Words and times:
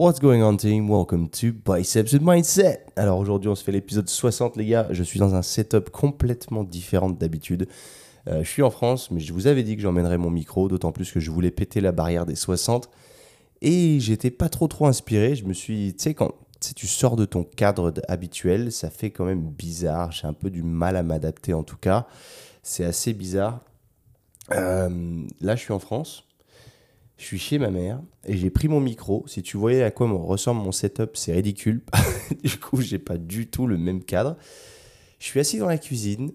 What's 0.00 0.20
going 0.20 0.44
on 0.44 0.56
team? 0.56 0.88
Welcome 0.88 1.28
to 1.40 1.52
Biceps 1.52 2.14
and 2.14 2.20
Mindset. 2.22 2.86
Alors 2.94 3.18
aujourd'hui 3.18 3.48
on 3.48 3.56
se 3.56 3.64
fait 3.64 3.72
l'épisode 3.72 4.08
60 4.08 4.54
les 4.54 4.64
gars, 4.64 4.86
je 4.92 5.02
suis 5.02 5.18
dans 5.18 5.34
un 5.34 5.42
setup 5.42 5.90
complètement 5.90 6.62
différent 6.62 7.10
d'habitude. 7.10 7.66
Euh, 8.28 8.44
je 8.44 8.48
suis 8.48 8.62
en 8.62 8.70
France 8.70 9.10
mais 9.10 9.18
je 9.18 9.32
vous 9.32 9.48
avais 9.48 9.64
dit 9.64 9.74
que 9.74 9.82
j'emmènerais 9.82 10.16
mon 10.16 10.30
micro, 10.30 10.68
d'autant 10.68 10.92
plus 10.92 11.10
que 11.10 11.18
je 11.18 11.32
voulais 11.32 11.50
péter 11.50 11.80
la 11.80 11.90
barrière 11.90 12.26
des 12.26 12.36
60. 12.36 12.88
Et 13.60 13.98
j'étais 13.98 14.30
pas 14.30 14.48
trop 14.48 14.68
trop 14.68 14.86
inspiré, 14.86 15.34
je 15.34 15.44
me 15.44 15.52
suis, 15.52 15.94
tu 15.96 16.04
sais 16.04 16.14
quand 16.14 16.30
tu 16.76 16.86
sors 16.86 17.16
de 17.16 17.24
ton 17.24 17.42
cadre 17.42 17.92
habituel, 18.06 18.70
ça 18.70 18.90
fait 18.90 19.10
quand 19.10 19.24
même 19.24 19.50
bizarre, 19.50 20.12
j'ai 20.12 20.28
un 20.28 20.32
peu 20.32 20.50
du 20.50 20.62
mal 20.62 20.94
à 20.94 21.02
m'adapter 21.02 21.54
en 21.54 21.64
tout 21.64 21.76
cas. 21.76 22.06
C'est 22.62 22.84
assez 22.84 23.14
bizarre. 23.14 23.62
Euh, 24.52 25.26
là 25.40 25.56
je 25.56 25.62
suis 25.62 25.72
en 25.72 25.80
France 25.80 26.27
je 27.18 27.24
suis 27.24 27.38
chez 27.38 27.58
ma 27.58 27.70
mère 27.70 28.00
et 28.24 28.36
j'ai 28.36 28.48
pris 28.48 28.68
mon 28.68 28.80
micro. 28.80 29.24
Si 29.26 29.42
tu 29.42 29.56
voyais 29.56 29.82
à 29.82 29.90
quoi 29.90 30.08
ressemble 30.08 30.62
mon 30.62 30.70
setup, 30.70 31.16
c'est 31.16 31.32
ridicule. 31.32 31.82
du 32.44 32.58
coup, 32.58 32.80
j'ai 32.80 33.00
pas 33.00 33.18
du 33.18 33.48
tout 33.48 33.66
le 33.66 33.76
même 33.76 34.04
cadre. 34.04 34.36
Je 35.18 35.26
suis 35.26 35.40
assis 35.40 35.58
dans 35.58 35.66
la 35.66 35.78
cuisine. 35.78 36.32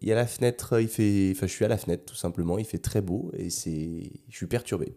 Il 0.00 0.08
y 0.08 0.12
a 0.12 0.14
la 0.14 0.26
fenêtre, 0.26 0.80
il 0.80 0.88
fait, 0.88 1.32
enfin, 1.32 1.46
je 1.46 1.52
suis 1.52 1.64
à 1.66 1.68
la 1.68 1.76
fenêtre 1.76 2.06
tout 2.06 2.14
simplement. 2.14 2.58
Il 2.58 2.64
fait 2.64 2.78
très 2.78 3.02
beau 3.02 3.30
et 3.36 3.50
c'est, 3.50 4.10
je 4.30 4.36
suis 4.36 4.46
perturbé. 4.46 4.96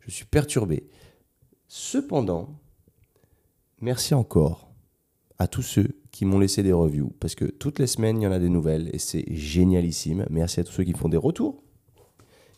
Je 0.00 0.10
suis 0.10 0.24
perturbé. 0.24 0.88
Cependant, 1.68 2.58
merci 3.80 4.14
encore 4.14 4.72
à 5.38 5.46
tous 5.46 5.62
ceux 5.62 5.88
qui 6.10 6.24
m'ont 6.24 6.38
laissé 6.38 6.62
des 6.62 6.72
reviews 6.72 7.12
parce 7.20 7.34
que 7.34 7.44
toutes 7.44 7.78
les 7.78 7.86
semaines 7.86 8.20
il 8.20 8.24
y 8.24 8.26
en 8.26 8.32
a 8.32 8.38
des 8.38 8.48
nouvelles 8.48 8.88
et 8.94 8.98
c'est 8.98 9.24
génialissime. 9.34 10.24
Merci 10.30 10.60
à 10.60 10.64
tous 10.64 10.72
ceux 10.72 10.84
qui 10.84 10.92
font 10.92 11.08
des 11.08 11.16
retours 11.16 11.63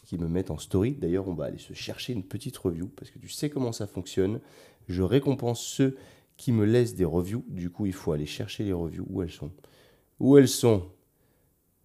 qui 0.07 0.17
me 0.17 0.29
mettent 0.29 0.51
en 0.51 0.59
story. 0.59 0.93
D'ailleurs, 0.93 1.29
on 1.29 1.35
va 1.35 1.47
aller 1.47 1.59
se 1.59 1.75
chercher 1.75 2.13
une 2.13 2.23
petite 2.23 2.57
review 2.57 2.89
parce 2.97 3.11
que 3.11 3.19
tu 3.19 3.29
sais 3.29 3.51
comment 3.51 3.73
ça 3.73 3.87
fonctionne. 3.87 4.41
Je 4.89 5.03
récompense 5.03 5.61
ceux 5.61 5.97
qui 6.37 6.53
me 6.53 6.65
laissent 6.65 6.95
des 6.95 7.05
reviews. 7.05 7.45
Du 7.49 7.71
coup, 7.71 7.87
il 7.87 7.93
faut 7.93 8.13
aller 8.13 8.27
chercher 8.27 8.65
les 8.65 8.73
reviews. 8.73 9.07
Où 9.11 9.23
elles 9.23 9.31
sont? 9.31 9.51
Où 10.21 10.39
elles 10.39 10.49
sont? 10.49 10.85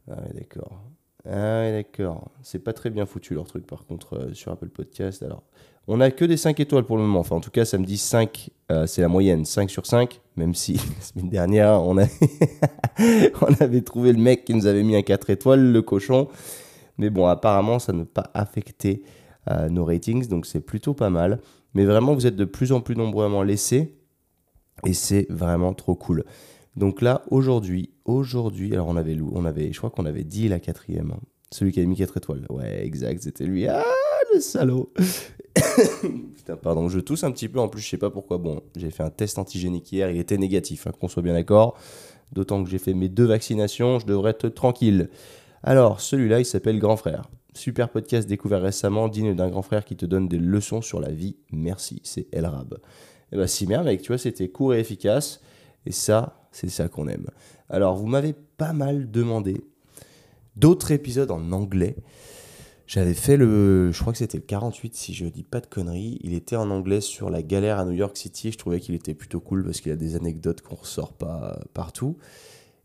Ah, 0.09 0.22
d'accord. 0.33 0.83
Ah, 1.25 1.72
d'accord. 1.72 2.31
C'est 2.44 2.64
pas 2.64 2.73
très 2.73 2.92
bien 2.92 3.05
foutu 3.05 3.33
leur 3.33 3.45
truc, 3.45 3.66
par 3.66 3.86
contre, 3.86 4.17
euh, 4.17 4.33
sur 4.33 4.52
Apple 4.52 4.69
Podcast. 4.69 5.23
Alors, 5.23 5.44
on 5.88 5.99
a 5.99 6.11
que 6.11 6.25
des 6.25 6.38
5 6.38 6.59
étoiles 6.59 6.83
pour 6.83 6.97
le 6.97 7.03
moment. 7.03 7.19
Enfin, 7.19 7.36
en 7.36 7.42
tout 7.42 7.52
cas, 7.52 7.66
ça 7.66 7.80
me 7.80 7.86
dit 7.86 7.97
5. 7.97 8.49
Euh, 8.72 8.86
c'est 8.86 9.02
la 9.02 9.08
moyenne. 9.08 9.45
5 9.45 9.69
sur 9.69 9.88
5. 9.88 10.22
Même 10.36 10.53
si, 10.53 10.73
la 10.97 11.02
semaine 11.02 11.30
dernière, 11.30 11.81
on, 11.81 11.97
on 13.42 13.53
avait 13.59 13.81
trouvé 13.81 14.14
le 14.14 14.19
mec 14.19 14.45
qui 14.45 14.53
nous 14.53 14.67
avait 14.67 14.83
mis 14.83 14.95
un 14.95 15.02
4 15.02 15.31
étoiles, 15.31 15.72
le 15.72 15.81
cochon. 15.81 16.27
Mais 17.02 17.09
bon, 17.09 17.25
apparemment, 17.25 17.80
ça 17.80 17.94
n'a 17.94 18.05
pas 18.05 18.30
affecté 18.35 19.02
euh, 19.49 19.69
nos 19.69 19.83
ratings, 19.85 20.27
donc 20.27 20.45
c'est 20.45 20.59
plutôt 20.59 20.94
pas 20.94 21.09
mal. 21.09 21.39
Mais 21.73 21.83
vraiment, 21.83 22.13
vous 22.13 22.27
êtes 22.27 22.35
de 22.35 22.45
plus 22.45 22.71
en 22.71 22.80
plus 22.80 22.95
nombreux 22.95 23.25
à 23.25 23.27
m'en 23.27 23.41
laisser, 23.41 23.95
et 24.85 24.93
c'est 24.93 25.25
vraiment 25.31 25.73
trop 25.73 25.95
cool. 25.95 26.25
Donc 26.75 27.02
là, 27.02 27.23
aujourd'hui, 27.31 27.89
aujourd'hui, 28.05 28.73
alors 28.73 28.88
on 28.88 28.95
avait, 28.95 29.17
on 29.19 29.45
avait, 29.45 29.73
je 29.73 29.77
crois 29.80 29.89
qu'on 29.89 30.05
avait 30.05 30.23
dit 30.23 30.47
la 30.47 30.59
quatrième, 30.59 31.09
hein. 31.09 31.19
celui 31.52 31.71
qui 31.71 31.80
avait 31.80 31.88
mis 31.88 31.95
4 31.95 32.17
étoiles. 32.17 32.45
Ouais, 32.52 32.85
exact, 32.85 33.23
c'était 33.23 33.45
lui. 33.45 33.67
Ah, 33.67 33.83
le 34.31 34.39
salaud 34.39 34.93
Putain, 36.36 36.55
pardon, 36.55 36.88
je 36.88 36.99
tousse 36.99 37.23
un 37.23 37.31
petit 37.31 37.49
peu, 37.49 37.59
en 37.59 37.67
plus, 37.67 37.81
je 37.81 37.89
sais 37.89 37.97
pas 37.97 38.11
pourquoi. 38.11 38.38
Bon, 38.38 38.61
j'ai 38.75 38.91
fait 38.91 39.02
un 39.02 39.09
test 39.09 39.39
antigénique 39.39 39.91
hier, 39.91 40.11
il 40.11 40.19
était 40.19 40.38
négatif, 40.38 40.86
hein, 40.86 40.91
qu'on 40.99 41.08
soit 41.08 41.23
bien 41.23 41.33
d'accord. 41.33 41.80
D'autant 42.31 42.63
que 42.63 42.69
j'ai 42.69 42.77
fait 42.77 42.93
mes 42.93 43.09
deux 43.09 43.25
vaccinations, 43.25 43.97
je 43.97 44.05
devrais 44.05 44.30
être 44.30 44.49
tranquille. 44.49 45.09
Alors, 45.64 46.02
celui-là, 46.02 46.40
il 46.40 46.45
s'appelle 46.45 46.80
Grand 46.80 46.98
Frère. 46.98 47.30
Super 47.54 47.90
podcast 47.90 48.28
découvert 48.28 48.62
récemment, 48.62 49.08
digne 49.08 49.36
d'un 49.36 49.50
grand 49.50 49.62
frère 49.62 49.86
qui 49.86 49.95
te 49.95 50.06
donne 50.08 50.28
des 50.28 50.40
leçons 50.40 50.81
sur 50.81 51.00
la 51.00 51.12
vie. 51.12 51.36
Merci, 51.52 52.02
c'est 52.04 52.28
El 52.31 52.48
Rab. 52.48 52.80
Et 53.31 53.38
bah, 53.38 53.48
si 53.48 53.67
merde, 53.67 53.86
mec, 53.86 54.02
tu 54.02 54.08
vois, 54.08 54.17
c'était 54.17 54.50
court 54.50 54.73
et 54.73 54.80
efficace. 54.80 55.39
Et 55.86 55.92
ça, 55.92 56.48
c'est 56.52 56.70
ça 56.70 56.88
qu'on 56.88 57.08
aime. 57.08 57.27
Alors, 57.70 57.95
vous 57.95 58.08
m'avez 58.08 58.33
pas 58.33 58.73
mal 58.73 59.11
demandé 59.11 59.61
d'autres 60.55 60.92
épisodes 60.92 61.30
en 61.30 61.52
anglais. 61.52 61.95
J'avais 62.88 63.14
fait 63.14 63.38
le, 63.38 63.92
je 63.92 64.02
crois 64.02 64.14
que 64.14 64.20
c'était 64.20 64.39
le 64.39 64.44
48 64.44 64.95
si 64.95 65.14
je 65.14 65.26
dis 65.26 65.44
pas 65.44 65.61
de 65.61 65.67
conneries. 65.67 66.17
Il 66.23 66.33
était 66.33 66.55
en 66.55 66.71
anglais 66.71 67.02
sur 67.02 67.30
la 67.30 67.44
galère 67.44 67.77
à 67.77 67.86
New 67.86 67.94
York 67.94 68.17
City. 68.17 68.52
Je 68.52 68.58
trouvais 68.58 68.80
qu'il 68.80 68.95
était 68.95 69.14
plutôt 69.14 69.39
cool 69.39 69.64
parce 69.64 69.80
qu'il 69.80 69.92
y 69.92 69.94
a 69.94 69.98
des 69.98 70.16
anecdotes 70.16 70.61
qu'on 70.61 70.76
ressort 70.76 71.14
pas 71.14 71.60
partout. 71.73 72.17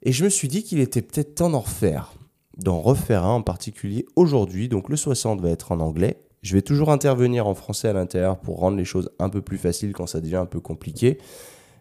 Et 0.02 0.12
je 0.12 0.24
me 0.24 0.28
suis 0.28 0.48
dit 0.48 0.62
qu'il 0.62 0.78
était 0.78 1.02
peut-être 1.02 1.34
temps 1.34 1.50
d'en 1.50 1.60
refaire 1.60 2.12
d'en 2.56 2.80
refaire 2.80 3.24
un 3.24 3.34
en 3.34 3.42
particulier 3.42 4.06
aujourd'hui. 4.16 4.68
Donc 4.68 4.88
le 4.88 4.96
60 4.96 5.40
va 5.40 5.50
être 5.50 5.72
en 5.72 5.80
anglais. 5.80 6.22
Je 6.42 6.54
vais 6.54 6.62
toujours 6.62 6.90
intervenir 6.90 7.46
en 7.46 7.54
français 7.54 7.88
à 7.88 7.92
l'intérieur 7.92 8.38
pour 8.38 8.58
rendre 8.58 8.76
les 8.76 8.84
choses 8.84 9.10
un 9.18 9.28
peu 9.28 9.42
plus 9.42 9.58
faciles 9.58 9.92
quand 9.92 10.06
ça 10.06 10.20
devient 10.20 10.36
un 10.36 10.46
peu 10.46 10.60
compliqué. 10.60 11.18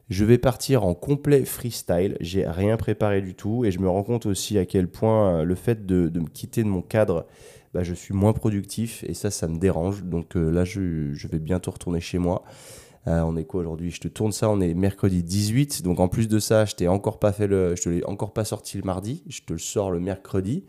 Je 0.09 0.23
vais 0.23 0.37
partir 0.37 0.85
en 0.85 0.93
complet 0.93 1.45
freestyle. 1.45 2.17
J'ai 2.19 2.47
rien 2.47 2.77
préparé 2.77 3.21
du 3.21 3.33
tout 3.35 3.65
et 3.65 3.71
je 3.71 3.79
me 3.79 3.89
rends 3.89 4.03
compte 4.03 4.25
aussi 4.25 4.57
à 4.57 4.65
quel 4.65 4.87
point 4.87 5.39
euh, 5.39 5.43
le 5.43 5.55
fait 5.55 5.85
de, 5.85 6.11
me 6.19 6.27
quitter 6.27 6.63
de 6.63 6.67
mon 6.67 6.81
cadre, 6.81 7.25
bah, 7.73 7.83
je 7.83 7.93
suis 7.93 8.13
moins 8.13 8.33
productif 8.33 9.03
et 9.07 9.13
ça, 9.13 9.31
ça 9.31 9.47
me 9.47 9.57
dérange. 9.57 10.03
Donc 10.03 10.35
euh, 10.35 10.51
là, 10.51 10.63
je, 10.63 11.13
je 11.13 11.27
vais 11.27 11.39
bientôt 11.39 11.71
retourner 11.71 12.01
chez 12.01 12.19
moi. 12.19 12.43
Euh, 13.07 13.21
on 13.21 13.35
est 13.37 13.45
quoi 13.45 13.61
aujourd'hui? 13.61 13.91
Je 13.91 14.01
te 14.01 14.07
tourne 14.07 14.31
ça, 14.31 14.49
on 14.49 14.59
est 14.61 14.73
mercredi 14.73 15.23
18. 15.23 15.83
Donc 15.83 15.99
en 15.99 16.07
plus 16.07 16.27
de 16.27 16.39
ça, 16.39 16.65
je 16.65 16.75
t'ai 16.75 16.87
encore 16.87 17.19
pas 17.19 17.31
fait 17.31 17.47
le, 17.47 17.75
je 17.75 17.81
te 17.83 17.89
l'ai 17.89 18.03
encore 18.05 18.33
pas 18.33 18.45
sorti 18.45 18.77
le 18.77 18.83
mardi. 18.83 19.23
Je 19.27 19.41
te 19.41 19.53
le 19.53 19.59
sors 19.59 19.91
le 19.91 19.99
mercredi. 19.99 20.65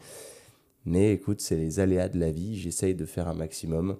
Mais 0.85 1.13
écoute, 1.13 1.41
c'est 1.41 1.57
les 1.57 1.81
aléas 1.81 2.09
de 2.09 2.19
la 2.19 2.31
vie. 2.31 2.57
J'essaye 2.57 2.95
de 2.95 3.07
faire 3.07 3.29
un 3.29 3.35
maximum. 3.35 3.97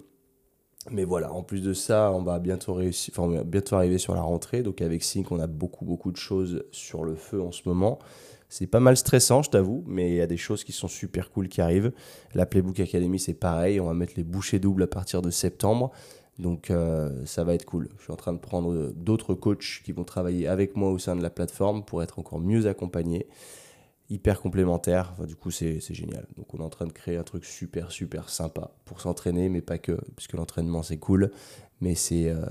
Mais 0.91 1.03
voilà, 1.03 1.33
en 1.33 1.43
plus 1.43 1.61
de 1.61 1.73
ça, 1.73 2.11
on 2.13 2.23
va 2.23 2.39
bientôt 2.39 2.73
réussir, 2.73 3.13
enfin, 3.17 3.43
bientôt 3.43 3.75
arriver 3.75 3.97
sur 3.97 4.15
la 4.15 4.21
rentrée. 4.21 4.63
Donc 4.63 4.81
avec 4.81 5.03
Sync, 5.03 5.31
on 5.31 5.39
a 5.39 5.47
beaucoup 5.47 5.83
beaucoup 5.83 6.11
de 6.11 6.17
choses 6.17 6.63
sur 6.71 7.03
le 7.03 7.15
feu 7.15 7.41
en 7.41 7.51
ce 7.51 7.63
moment. 7.65 7.99
C'est 8.49 8.67
pas 8.67 8.79
mal 8.79 8.95
stressant, 8.95 9.41
je 9.41 9.49
t'avoue, 9.49 9.83
mais 9.87 10.09
il 10.11 10.15
y 10.15 10.21
a 10.21 10.27
des 10.27 10.37
choses 10.37 10.63
qui 10.63 10.71
sont 10.71 10.87
super 10.87 11.31
cool 11.31 11.49
qui 11.49 11.59
arrivent. 11.59 11.91
La 12.33 12.45
Playbook 12.45 12.79
Academy, 12.79 13.19
c'est 13.19 13.33
pareil. 13.33 13.81
On 13.81 13.87
va 13.87 13.93
mettre 13.93 14.13
les 14.15 14.23
bouchées 14.23 14.59
doubles 14.59 14.83
à 14.83 14.87
partir 14.87 15.21
de 15.21 15.29
septembre. 15.29 15.91
Donc 16.39 16.69
euh, 16.69 17.25
ça 17.25 17.43
va 17.43 17.53
être 17.53 17.65
cool. 17.65 17.89
Je 17.97 18.03
suis 18.03 18.13
en 18.13 18.17
train 18.17 18.33
de 18.33 18.37
prendre 18.37 18.91
d'autres 18.93 19.33
coachs 19.33 19.81
qui 19.83 19.91
vont 19.91 20.03
travailler 20.03 20.47
avec 20.47 20.75
moi 20.75 20.91
au 20.91 20.99
sein 20.99 21.15
de 21.15 21.21
la 21.21 21.29
plateforme 21.29 21.83
pour 21.83 22.03
être 22.03 22.19
encore 22.19 22.39
mieux 22.39 22.67
accompagnés, 22.67 23.27
hyper 24.09 24.39
complémentaires. 24.41 25.13
du 25.27 25.35
coup, 25.35 25.51
c'est 25.51 25.81
génial. 25.93 26.27
Donc 26.37 26.53
on 26.53 26.59
est 26.59 26.63
en 26.63 26.69
train 26.69 26.85
de 26.85 26.93
créer 26.93 27.17
un 27.17 27.23
truc 27.23 27.43
super, 27.43 27.91
super 27.91 28.29
sympa 28.29 28.71
pour 28.85 29.01
s'entraîner, 29.01 29.49
mais 29.49 29.61
pas 29.61 29.79
que, 29.79 29.99
puisque 30.15 30.33
l'entraînement 30.33 30.83
c'est 30.83 30.97
cool, 30.97 31.31
mais 31.81 31.95
c'est 31.95 32.29
euh, 32.29 32.45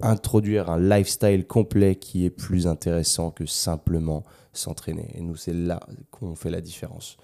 introduire 0.00 0.70
un 0.70 0.78
lifestyle 0.78 1.46
complet 1.46 1.96
qui 1.96 2.24
est 2.24 2.30
plus 2.30 2.66
intéressant 2.66 3.30
que 3.30 3.46
simplement 3.46 4.24
s'entraîner. 4.52 5.10
Et 5.14 5.22
nous, 5.22 5.36
c'est 5.36 5.54
là 5.54 5.80
qu'on 6.10 6.34
fait 6.34 6.50
la 6.50 6.60
différence. 6.60 7.16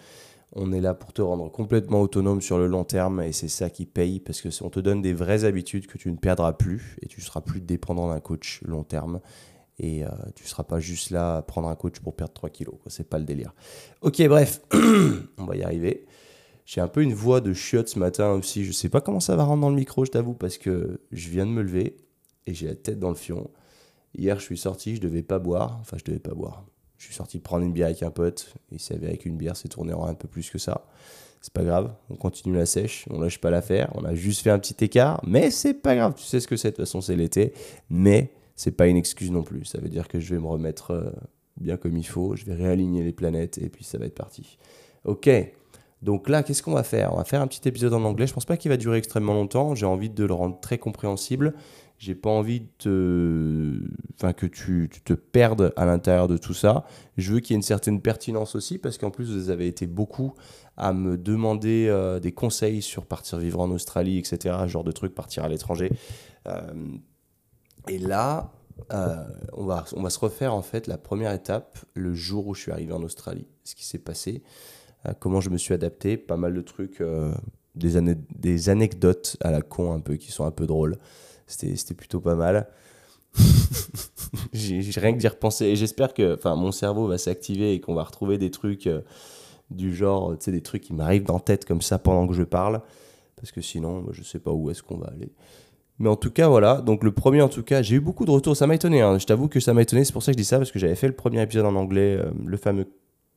On 0.52 0.72
est 0.72 0.80
là 0.80 0.94
pour 0.94 1.12
te 1.12 1.22
rendre 1.22 1.50
complètement 1.50 2.00
autonome 2.00 2.40
sur 2.40 2.58
le 2.58 2.66
long 2.66 2.84
terme 2.84 3.22
et 3.22 3.32
c'est 3.32 3.48
ça 3.48 3.70
qui 3.70 3.86
paye 3.86 4.18
parce 4.18 4.40
que 4.40 4.48
on 4.64 4.70
te 4.70 4.80
donne 4.80 5.00
des 5.00 5.12
vraies 5.12 5.44
habitudes 5.44 5.86
que 5.86 5.96
tu 5.96 6.10
ne 6.10 6.16
perdras 6.16 6.52
plus 6.54 6.96
et 7.02 7.06
tu 7.06 7.20
seras 7.20 7.40
plus 7.40 7.60
dépendant 7.60 8.08
d'un 8.08 8.18
coach 8.18 8.60
long 8.64 8.82
terme 8.82 9.20
et 9.78 10.00
tu 10.00 10.04
euh, 10.04 10.08
tu 10.34 10.46
seras 10.46 10.64
pas 10.64 10.80
juste 10.80 11.10
là 11.10 11.38
à 11.38 11.42
prendre 11.42 11.68
un 11.68 11.76
coach 11.76 12.00
pour 12.00 12.14
perdre 12.14 12.34
3 12.34 12.50
kilos. 12.50 12.74
C'est 12.86 13.08
pas 13.08 13.18
le 13.18 13.24
délire. 13.24 13.54
Ok, 14.02 14.20
bref, 14.26 14.60
on 15.38 15.44
va 15.44 15.56
y 15.56 15.62
arriver. 15.62 16.06
J'ai 16.66 16.80
un 16.80 16.88
peu 16.88 17.02
une 17.02 17.14
voix 17.14 17.40
de 17.40 17.52
chiotte 17.52 17.88
ce 17.88 17.98
matin 17.98 18.32
aussi. 18.32 18.64
Je 18.64 18.72
sais 18.72 18.88
pas 18.88 19.00
comment 19.00 19.20
ça 19.20 19.36
va 19.36 19.44
rendre 19.44 19.62
dans 19.62 19.70
le 19.70 19.76
micro, 19.76 20.04
je 20.04 20.10
t'avoue, 20.10 20.34
parce 20.34 20.58
que 20.58 21.00
je 21.10 21.28
viens 21.28 21.46
de 21.46 21.50
me 21.50 21.62
lever 21.62 21.96
et 22.46 22.54
j'ai 22.54 22.66
la 22.66 22.74
tête 22.74 22.98
dans 22.98 23.08
le 23.08 23.16
fion. 23.16 23.50
Hier, 24.16 24.38
je 24.38 24.44
suis 24.44 24.58
sorti, 24.58 24.96
je 24.96 25.00
devais 25.00 25.22
pas 25.22 25.38
boire. 25.38 25.78
Enfin, 25.80 25.96
je 25.98 26.04
devais 26.04 26.18
pas 26.18 26.34
boire. 26.34 26.64
Je 27.00 27.06
suis 27.06 27.14
sorti 27.14 27.38
prendre 27.38 27.64
une 27.64 27.72
bière 27.72 27.86
avec 27.86 28.02
un 28.02 28.10
pote. 28.10 28.54
Et 28.70 28.78
c'est 28.78 28.94
avec 28.94 29.24
une 29.24 29.36
bière, 29.36 29.56
c'est 29.56 29.68
tourné 29.68 29.94
en 29.94 30.04
un 30.04 30.12
peu 30.12 30.28
plus 30.28 30.50
que 30.50 30.58
ça. 30.58 30.86
C'est 31.40 31.52
pas 31.52 31.64
grave, 31.64 31.94
on 32.10 32.16
continue 32.16 32.54
la 32.54 32.66
sèche, 32.66 33.06
on 33.08 33.18
lâche 33.18 33.40
pas 33.40 33.48
l'affaire. 33.48 33.90
On 33.94 34.04
a 34.04 34.14
juste 34.14 34.42
fait 34.42 34.50
un 34.50 34.58
petit 34.58 34.84
écart, 34.84 35.18
mais 35.26 35.50
c'est 35.50 35.72
pas 35.72 35.96
grave. 35.96 36.12
Tu 36.14 36.24
sais 36.24 36.40
ce 36.40 36.46
que 36.46 36.56
c'est, 36.56 36.72
de 36.72 36.76
toute 36.76 36.84
façon, 36.84 37.00
c'est 37.00 37.16
l'été. 37.16 37.54
Mais 37.88 38.34
c'est 38.54 38.72
pas 38.72 38.86
une 38.86 38.98
excuse 38.98 39.30
non 39.30 39.42
plus. 39.42 39.64
Ça 39.64 39.80
veut 39.80 39.88
dire 39.88 40.08
que 40.08 40.20
je 40.20 40.34
vais 40.34 40.40
me 40.40 40.46
remettre 40.46 40.90
euh, 40.90 41.10
bien 41.58 41.78
comme 41.78 41.96
il 41.96 42.06
faut. 42.06 42.36
Je 42.36 42.44
vais 42.44 42.52
réaligner 42.52 43.02
les 43.02 43.12
planètes 43.12 43.56
et 43.56 43.70
puis 43.70 43.82
ça 43.82 43.96
va 43.96 44.04
être 44.04 44.14
parti. 44.14 44.58
Ok. 45.06 45.30
Donc 46.02 46.28
là, 46.28 46.42
qu'est-ce 46.42 46.62
qu'on 46.62 46.74
va 46.74 46.82
faire? 46.82 47.14
On 47.14 47.16
va 47.16 47.24
faire 47.24 47.40
un 47.40 47.46
petit 47.46 47.66
épisode 47.66 47.94
en 47.94 48.04
anglais. 48.04 48.26
Je 48.26 48.34
pense 48.34 48.44
pas 48.44 48.58
qu'il 48.58 48.70
va 48.70 48.76
durer 48.76 48.98
extrêmement 48.98 49.32
longtemps. 49.32 49.74
J'ai 49.74 49.86
envie 49.86 50.10
de 50.10 50.24
le 50.24 50.34
rendre 50.34 50.60
très 50.60 50.76
compréhensible. 50.76 51.54
J'ai 52.00 52.14
pas 52.14 52.30
envie 52.30 52.66
que 52.78 54.46
tu, 54.46 54.88
te 55.04 55.12
perdes 55.12 55.74
à 55.76 55.84
l'intérieur 55.84 56.28
de 56.28 56.38
tout 56.38 56.54
ça. 56.54 56.86
Je 57.18 57.34
veux 57.34 57.40
qu'il 57.40 57.52
y 57.52 57.54
ait 57.54 57.58
une 57.58 57.62
certaine 57.62 58.00
pertinence 58.00 58.54
aussi, 58.54 58.78
parce 58.78 58.96
qu'en 58.96 59.10
plus, 59.10 59.30
vous 59.30 59.50
avez 59.50 59.66
été 59.66 59.86
beaucoup 59.86 60.32
à 60.78 60.94
me 60.94 61.18
demander 61.18 61.88
euh, 61.90 62.18
des 62.18 62.32
conseils 62.32 62.80
sur 62.80 63.04
partir 63.04 63.36
vivre 63.36 63.60
en 63.60 63.70
Australie, 63.70 64.16
etc. 64.16 64.56
Genre 64.66 64.82
de 64.82 64.92
trucs, 64.92 65.14
partir 65.14 65.44
à 65.44 65.48
l'étranger. 65.50 65.92
Euh, 66.48 66.72
et 67.86 67.98
là, 67.98 68.50
euh, 68.94 69.22
on, 69.52 69.66
va, 69.66 69.84
on 69.94 70.02
va 70.02 70.08
se 70.08 70.20
refaire 70.20 70.54
en 70.54 70.62
fait 70.62 70.86
la 70.86 70.96
première 70.96 71.34
étape, 71.34 71.80
le 71.92 72.14
jour 72.14 72.46
où 72.46 72.54
je 72.54 72.62
suis 72.62 72.72
arrivé 72.72 72.94
en 72.94 73.02
Australie, 73.02 73.46
ce 73.64 73.74
qui 73.74 73.84
s'est 73.84 73.98
passé, 73.98 74.42
comment 75.18 75.42
je 75.42 75.50
me 75.50 75.58
suis 75.58 75.74
adapté, 75.74 76.16
pas 76.16 76.38
mal 76.38 76.54
de 76.54 76.62
trucs, 76.62 77.02
des, 77.74 78.14
des 78.34 78.68
anecdotes 78.70 79.36
à 79.42 79.50
la 79.50 79.60
con 79.60 79.92
un 79.92 80.00
peu, 80.00 80.16
qui 80.16 80.32
sont 80.32 80.46
un 80.46 80.50
peu 80.50 80.66
drôles 80.66 80.96
C'était 81.50 81.94
plutôt 81.94 82.20
pas 82.20 82.34
mal. 82.34 82.68
j'ai 84.52 84.80
rien 85.00 85.12
que 85.12 85.18
d'y 85.18 85.28
repenser. 85.28 85.66
Et 85.66 85.76
j'espère 85.76 86.14
que 86.14 86.38
mon 86.54 86.72
cerveau 86.72 87.06
va 87.06 87.18
s'activer 87.18 87.74
et 87.74 87.80
qu'on 87.80 87.94
va 87.94 88.04
retrouver 88.04 88.38
des 88.38 88.50
trucs 88.50 88.86
euh, 88.86 89.00
du 89.70 89.94
genre, 89.94 90.36
tu 90.38 90.44
sais, 90.44 90.52
des 90.52 90.62
trucs 90.62 90.82
qui 90.82 90.94
m'arrivent 90.94 91.24
dans 91.24 91.38
tête 91.38 91.64
comme 91.64 91.82
ça 91.82 91.98
pendant 91.98 92.26
que 92.26 92.34
je 92.34 92.42
parle. 92.42 92.80
Parce 93.36 93.52
que 93.52 93.60
sinon, 93.60 94.06
je 94.12 94.22
sais 94.22 94.38
pas 94.38 94.52
où 94.52 94.70
est-ce 94.70 94.82
qu'on 94.82 94.98
va 94.98 95.08
aller. 95.08 95.32
Mais 95.98 96.08
en 96.08 96.16
tout 96.16 96.30
cas, 96.30 96.48
voilà. 96.48 96.80
Donc 96.80 97.04
le 97.04 97.12
premier, 97.12 97.42
en 97.42 97.48
tout 97.48 97.62
cas, 97.62 97.82
j'ai 97.82 97.96
eu 97.96 98.00
beaucoup 98.00 98.24
de 98.24 98.30
retours. 98.30 98.56
Ça 98.56 98.66
m'a 98.66 98.74
étonné. 98.74 99.00
Hein. 99.00 99.18
Je 99.18 99.26
t'avoue 99.26 99.48
que 99.48 99.60
ça 99.60 99.74
m'a 99.74 99.82
étonné. 99.82 100.04
C'est 100.04 100.12
pour 100.12 100.22
ça 100.22 100.32
que 100.32 100.38
je 100.38 100.42
dis 100.42 100.48
ça, 100.48 100.58
parce 100.58 100.72
que 100.72 100.78
j'avais 100.78 100.94
fait 100.94 101.08
le 101.08 101.14
premier 101.14 101.42
épisode 101.42 101.66
en 101.66 101.74
anglais, 101.74 102.16
euh, 102.18 102.30
le 102.44 102.56
fameux 102.56 102.86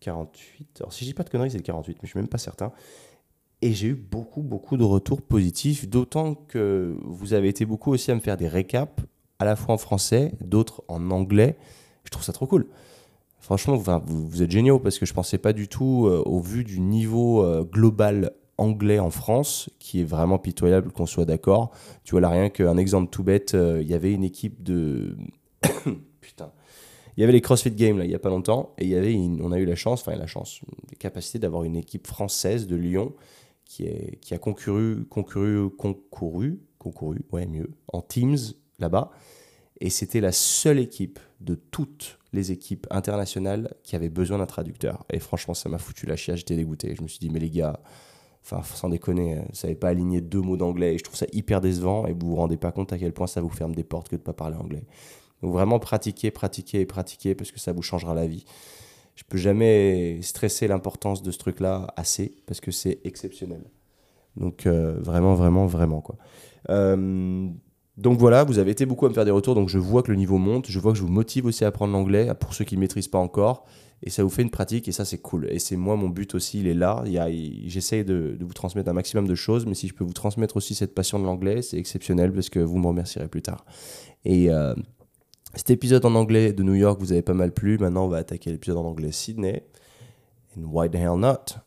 48. 0.03 0.81
Alors 0.81 0.93
si 0.93 1.05
je 1.05 1.09
dis 1.09 1.13
pas 1.13 1.23
de 1.23 1.29
conneries, 1.29 1.51
c'est 1.51 1.57
le 1.57 1.63
48, 1.63 1.97
mais 2.01 2.07
je 2.07 2.09
suis 2.09 2.19
même 2.19 2.27
pas 2.27 2.37
certain. 2.37 2.71
Et 3.63 3.71
j'ai 3.71 3.87
eu 3.87 3.95
beaucoup, 3.95 4.41
beaucoup 4.41 4.75
de 4.75 4.83
retours 4.83 5.21
positifs, 5.21 5.87
d'autant 5.87 6.35
que 6.35 6.97
vous 7.05 7.33
avez 7.33 7.47
été 7.47 7.63
beaucoup 7.63 7.93
aussi 7.93 8.11
à 8.11 8.15
me 8.15 8.19
faire 8.19 8.35
des 8.35 8.49
récaps, 8.49 9.05
à 9.39 9.45
la 9.45 9.55
fois 9.55 9.73
en 9.73 9.77
français, 9.77 10.33
d'autres 10.41 10.83
en 10.89 11.11
anglais. 11.11 11.55
Je 12.03 12.11
trouve 12.11 12.25
ça 12.25 12.33
trop 12.33 12.45
cool. 12.45 12.67
Franchement, 13.39 13.77
vous, 13.77 14.43
êtes 14.43 14.51
géniaux 14.51 14.79
parce 14.79 14.99
que 14.99 15.05
je 15.05 15.13
pensais 15.13 15.37
pas 15.37 15.53
du 15.53 15.69
tout, 15.69 16.07
euh, 16.07 16.21
au 16.25 16.41
vu 16.41 16.65
du 16.65 16.81
niveau 16.81 17.41
euh, 17.41 17.63
global 17.63 18.31
anglais 18.57 18.99
en 18.99 19.11
France, 19.11 19.69
qui 19.79 20.01
est 20.01 20.03
vraiment 20.03 20.39
pitoyable, 20.39 20.91
qu'on 20.91 21.05
soit 21.05 21.23
d'accord. 21.23 21.71
Tu 22.03 22.11
vois 22.11 22.19
là, 22.19 22.27
rien 22.27 22.49
qu'un 22.49 22.75
exemple 22.75 23.11
tout 23.11 23.23
bête, 23.23 23.55
euh, 23.55 23.81
il 23.81 23.87
y 23.87 23.93
avait 23.93 24.11
une 24.11 24.25
équipe 24.25 24.61
de. 24.61 25.15
Putain. 26.19 26.51
Il 27.15 27.21
y 27.21 27.23
avait 27.23 27.31
les 27.31 27.41
CrossFit 27.41 27.71
Games 27.71 27.97
là, 27.97 28.03
il 28.03 28.11
y 28.11 28.15
a 28.15 28.19
pas 28.19 28.27
longtemps, 28.27 28.73
et 28.77 28.87
y 28.87 28.95
avait 28.95 29.15
on 29.15 29.53
a 29.53 29.59
eu 29.59 29.65
la 29.65 29.75
chance, 29.75 30.01
enfin 30.01 30.17
la 30.17 30.27
chance, 30.27 30.59
la 30.89 30.97
capacité 30.97 31.39
d'avoir 31.39 31.63
une 31.63 31.77
équipe 31.77 32.07
française 32.07 32.67
de 32.67 32.75
Lyon 32.75 33.13
qui, 34.21 34.33
a 34.33 34.37
concouru, 34.37 35.05
concouru, 35.05 35.69
concouru, 35.71 36.59
concouru, 36.77 37.25
ouais, 37.31 37.47
mieux, 37.47 37.71
en 37.87 38.01
Teams 38.01 38.37
là-bas. 38.79 39.11
Et 39.79 39.89
c'était 39.89 40.21
la 40.21 40.31
seule 40.31 40.79
équipe 40.79 41.19
de 41.41 41.55
toutes 41.55 42.19
les 42.31 42.51
équipes 42.51 42.87
internationales 42.89 43.73
qui 43.83 43.95
avait 43.95 44.09
besoin 44.09 44.37
d'un 44.37 44.45
traducteur. 44.45 45.05
Et 45.11 45.19
franchement, 45.19 45.53
ça 45.53 45.69
m'a 45.69 45.79
foutu 45.79 46.05
la 46.05 46.15
chiasse, 46.15 46.39
j'étais 46.39 46.55
dégoûté. 46.55 46.95
Je 46.95 47.01
me 47.01 47.07
suis 47.07 47.19
dit, 47.19 47.29
mais 47.29 47.39
les 47.39 47.49
gars, 47.49 47.79
enfin, 48.43 48.61
sans 48.63 48.89
déconner, 48.89 49.39
vous 49.49 49.55
savez 49.55 49.75
pas 49.75 49.89
aligner 49.89 50.21
deux 50.21 50.41
mots 50.41 50.57
d'anglais. 50.57 50.93
Et 50.93 50.97
je 50.99 51.03
trouve 51.03 51.17
ça 51.17 51.25
hyper 51.33 51.59
décevant 51.59 52.05
et 52.05 52.13
vous 52.13 52.27
vous 52.27 52.35
rendez 52.35 52.57
pas 52.57 52.71
compte 52.71 52.93
à 52.93 52.97
quel 52.99 53.11
point 53.11 53.27
ça 53.27 53.41
vous 53.41 53.49
ferme 53.49 53.73
des 53.73 53.83
portes 53.83 54.07
que 54.07 54.15
de 54.15 54.21
pas 54.21 54.33
parler 54.33 54.55
anglais. 54.55 54.85
Donc 55.41 55.51
vraiment 55.51 55.79
pratiquer, 55.79 56.31
pratiquer 56.31 56.81
et 56.81 56.85
pratiquer 56.85 57.35
parce 57.35 57.51
que 57.51 57.59
ça 57.59 57.73
vous 57.73 57.81
changera 57.81 58.13
la 58.13 58.27
vie 58.27 58.45
je 59.15 59.23
peux 59.27 59.37
jamais 59.37 60.19
stresser 60.21 60.67
l'importance 60.67 61.21
de 61.21 61.31
ce 61.31 61.37
truc-là 61.37 61.87
assez 61.95 62.37
parce 62.45 62.59
que 62.59 62.71
c'est 62.71 62.99
exceptionnel. 63.03 63.63
Donc 64.37 64.65
euh, 64.65 64.99
vraiment, 64.99 65.35
vraiment, 65.35 65.67
vraiment 65.67 66.01
quoi. 66.01 66.17
Euh, 66.69 67.49
donc 67.97 68.17
voilà, 68.17 68.43
vous 68.43 68.57
avez 68.57 68.71
été 68.71 68.87
beaucoup 68.87 69.05
à 69.05 69.09
me 69.09 69.13
faire 69.13 69.25
des 69.25 69.31
retours, 69.31 69.53
donc 69.53 69.69
je 69.69 69.77
vois 69.77 70.01
que 70.01 70.11
le 70.11 70.17
niveau 70.17 70.39
monte, 70.39 70.67
je 70.67 70.79
vois 70.79 70.93
que 70.93 70.97
je 70.97 71.03
vous 71.03 71.11
motive 71.11 71.45
aussi 71.45 71.63
à 71.63 71.67
apprendre 71.67 71.93
l'anglais 71.93 72.33
pour 72.39 72.55
ceux 72.55 72.65
qui 72.65 72.75
ne 72.75 72.79
maîtrisent 72.79 73.07
pas 73.07 73.19
encore, 73.19 73.65
et 74.01 74.09
ça 74.09 74.23
vous 74.23 74.29
fait 74.29 74.41
une 74.41 74.49
pratique 74.49 74.87
et 74.87 74.91
ça 74.91 75.05
c'est 75.05 75.19
cool. 75.19 75.47
Et 75.51 75.59
c'est 75.59 75.77
moi 75.77 75.95
mon 75.95 76.09
but 76.09 76.33
aussi, 76.33 76.59
il 76.59 76.67
est 76.67 76.73
là. 76.73 77.03
J'essaye 77.65 78.03
de, 78.03 78.35
vous 78.41 78.53
transmettre 78.53 78.89
un 78.89 78.93
maximum 78.93 79.27
de 79.27 79.35
choses, 79.35 79.65
mais 79.65 79.75
si 79.75 79.87
je 79.87 79.93
peux 79.93 80.03
vous 80.03 80.13
transmettre 80.13 80.57
aussi 80.57 80.73
cette 80.73 80.95
passion 80.95 81.19
de 81.19 81.25
l'anglais, 81.25 81.61
c'est 81.61 81.77
exceptionnel 81.77 82.33
parce 82.33 82.49
que 82.49 82.59
vous 82.59 82.79
me 82.79 82.87
remercierez 82.87 83.27
plus 83.27 83.43
tard. 83.43 83.63
Et 84.25 84.49
euh, 84.49 84.73
cet 85.53 85.69
épisode 85.69 86.05
en 86.05 86.15
anglais 86.15 86.51
de 86.53 86.63
New 86.63 86.73
York 86.73 86.99
vous 86.99 87.11
avez 87.11 87.21
pas 87.21 87.33
mal 87.33 87.51
plu. 87.51 87.77
Maintenant, 87.77 88.05
on 88.05 88.09
va 88.09 88.17
attaquer 88.17 88.51
l'épisode 88.51 88.77
en 88.77 88.85
anglais 88.85 89.11
Sydney. 89.11 89.63
And 90.57 90.65
why 90.65 90.89
the 90.89 90.95
hell 90.95 91.17
not? 91.17 91.57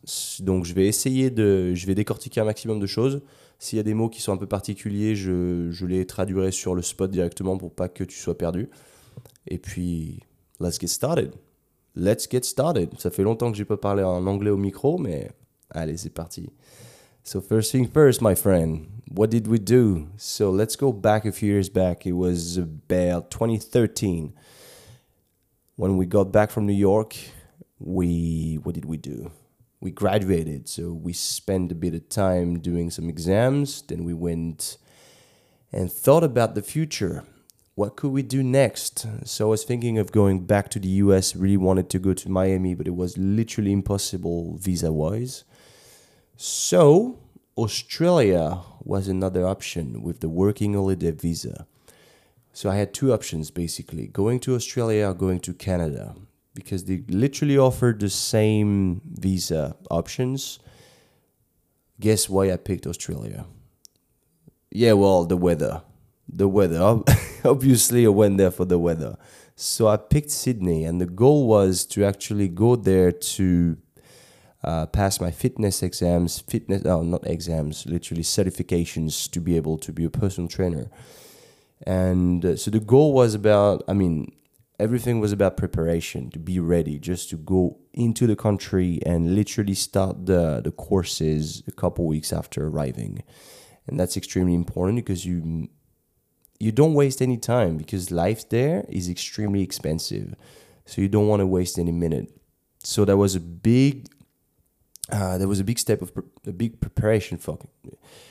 Donc, 0.41 0.65
je 0.65 0.75
vais 0.75 0.87
essayer 0.87 1.31
de. 1.31 1.75
Je 1.75 1.87
vais 1.87 1.95
décortiquer 1.95 2.41
un 2.41 2.45
maximum 2.45 2.81
de 2.81 2.87
choses. 2.87 3.23
S'il 3.59 3.77
y 3.77 3.81
a 3.81 3.83
des 3.83 3.95
mots 3.95 4.09
qui 4.09 4.21
sont 4.21 4.33
un 4.33 4.37
peu 4.37 4.47
particuliers, 4.47 5.17
je, 5.17 5.71
je 5.71 5.87
les 5.87 6.07
traduirai 6.07 6.53
sur 6.53 6.75
le 6.75 6.83
spot 6.83 7.11
directement 7.11 7.57
pour 7.57 7.73
pas 7.73 7.89
que 7.89 8.05
tu 8.05 8.19
sois 8.19 8.37
perdu. 8.37 8.69
Et 9.47 9.59
puis, 9.59 10.21
let's 10.61 10.79
get 10.79 10.89
started. 10.89 11.33
Let's 11.95 12.29
get 12.31 12.43
started. 12.43 12.91
Ça 12.99 13.11
fait 13.11 13.23
longtemps 13.23 13.51
que 13.51 13.57
j'ai 13.57 13.65
pas 13.65 13.79
parlé 13.79 14.03
en 14.03 14.27
anglais 14.27 14.51
au 14.51 14.59
micro, 14.59 14.99
mais 14.99 15.31
allez, 15.71 15.97
c'est 15.97 16.11
parti. 16.11 16.51
So, 17.27 17.41
first 17.41 17.73
thing 17.73 17.89
first, 17.89 18.23
my 18.23 18.37
friend, 18.37 19.03
what 19.09 19.31
did 19.31 19.49
we 19.49 19.59
do? 19.59 20.11
So, 20.17 20.49
let's 20.49 20.77
go 20.77 20.93
back 20.93 21.25
a 21.25 21.33
few 21.33 21.51
years 21.51 21.69
back. 21.69 22.07
It 22.07 22.13
was 22.13 22.57
about 22.57 23.33
2013. 23.33 24.33
When 25.75 25.97
we 25.97 26.07
got 26.07 26.31
back 26.31 26.53
from 26.53 26.67
New 26.67 26.73
York, 26.73 27.17
we, 27.81 28.61
what 28.63 28.77
did 28.77 28.85
we 28.85 28.97
do? 28.97 29.33
We 29.81 29.91
graduated. 29.91 30.69
So, 30.69 30.93
we 30.93 31.13
spent 31.13 31.73
a 31.73 31.75
bit 31.75 31.95
of 31.95 32.09
time 32.09 32.61
doing 32.61 32.93
some 32.93 33.09
exams. 33.09 33.83
Then, 33.83 34.05
we 34.05 34.15
went 34.15 34.77
and 35.73 35.91
thought 35.91 36.23
about 36.23 36.55
the 36.55 36.63
future. 36.63 37.25
What 37.75 37.97
could 37.97 38.13
we 38.13 38.23
do 38.23 38.45
next? 38.45 39.05
So, 39.25 39.47
I 39.47 39.51
was 39.51 39.65
thinking 39.65 39.99
of 39.99 40.13
going 40.13 40.47
back 40.47 40.69
to 40.69 40.79
the 40.79 41.03
US, 41.03 41.35
really 41.35 41.57
wanted 41.57 41.91
to 41.91 41.99
go 41.99 42.15
to 42.15 42.31
Miami, 42.31 42.75
but 42.75 42.87
it 42.87 42.95
was 42.95 43.19
literally 43.19 43.73
impossible 43.73 44.57
visa 44.59 44.93
wise. 44.93 45.43
So, 46.37 47.19
Australia 47.57 48.61
was 48.85 49.09
another 49.09 49.47
option 49.47 50.03
with 50.03 50.21
the 50.21 50.29
working 50.29 50.75
holiday 50.75 51.11
visa. 51.11 51.67
So, 52.53 52.69
I 52.69 52.77
had 52.77 52.93
two 52.93 53.13
options 53.13 53.51
basically 53.51 54.07
going 54.07 54.41
to 54.41 54.55
Australia 54.55 55.09
or 55.09 55.15
going 55.15 55.41
to 55.41 55.55
Canada 55.55 56.15
because 56.55 56.85
they 56.85 57.03
literally 57.09 57.57
offered 57.57 58.01
the 58.01 58.11
same 58.11 59.01
visa 59.05 59.77
options. 59.91 60.59
Guess 62.01 62.29
why 62.29 62.53
I 62.53 62.57
picked 62.57 62.87
Australia? 62.87 63.47
Yeah, 64.71 64.93
well, 64.93 65.25
the 65.25 65.37
weather. 65.39 65.83
The 66.29 66.49
weather. 66.49 67.03
Obviously, 67.45 68.05
I 68.05 68.11
went 68.11 68.37
there 68.37 68.51
for 68.51 68.67
the 68.67 68.79
weather. 68.79 69.17
So 69.55 69.89
I 69.89 69.97
picked 69.97 70.31
Sydney, 70.31 70.85
and 70.85 71.01
the 71.01 71.07
goal 71.07 71.47
was 71.47 71.87
to 71.87 72.05
actually 72.05 72.49
go 72.49 72.77
there 72.77 73.11
to 73.11 73.79
uh, 74.65 74.87
pass 74.87 75.21
my 75.21 75.31
fitness 75.31 75.83
exams, 75.83 76.41
fitness, 76.41 76.85
oh, 76.85 77.03
not 77.03 77.27
exams, 77.27 77.87
literally 77.87 78.23
certifications 78.23 79.31
to 79.31 79.41
be 79.41 79.57
able 79.57 79.79
to 79.79 79.93
be 79.93 80.05
a 80.05 80.11
personal 80.11 80.49
trainer. 80.49 80.91
And 81.87 82.45
uh, 82.45 82.57
so 82.57 82.71
the 82.71 82.81
goal 82.81 83.13
was 83.13 83.35
about, 83.35 83.83
I 83.87 83.93
mean, 83.93 84.33
everything 84.79 85.21
was 85.21 85.33
about 85.33 85.57
preparation, 85.57 86.31
to 86.31 86.39
be 86.39 86.59
ready, 86.59 86.99
just 86.99 87.31
to 87.31 87.37
go 87.37 87.79
into 87.93 88.27
the 88.27 88.37
country 88.37 89.01
and 89.05 89.35
literally 89.35 89.75
start 89.75 90.27
the, 90.27 90.61
the 90.63 90.73
courses 90.73 91.63
a 91.67 91.73
couple 91.73 92.07
weeks 92.07 92.33
after 92.33 92.67
arriving. 92.67 93.23
And 93.87 94.01
that's 94.01 94.17
extremely 94.17 94.55
important 94.55 94.97
because 94.97 95.25
you 95.25 95.69
you 96.59 96.73
don't 96.73 96.95
waste 96.95 97.21
any 97.21 97.37
time 97.37 97.77
because 97.77 98.11
life 98.11 98.49
there 98.49 98.87
is 98.89 99.11
extremely 99.11 99.63
expensive. 99.63 100.35
So 100.87 101.03
you 101.03 101.09
don't 101.09 101.29
want 101.29 101.41
to 101.41 101.47
waste 101.47 101.79
any 101.79 101.93
minute. 101.93 102.31
So 102.83 103.05
that 103.05 103.19
was 103.19 103.35
a 103.35 103.41
big 103.41 104.09
Uh, 105.11 105.39
there 105.39 105.47
was 105.47 105.61
a 105.61 105.65
big 105.65 105.79
step 105.79 106.03
of 106.03 106.11
a 106.47 106.53
big 106.53 106.81
preparation 106.81 107.39
for. 107.39 107.59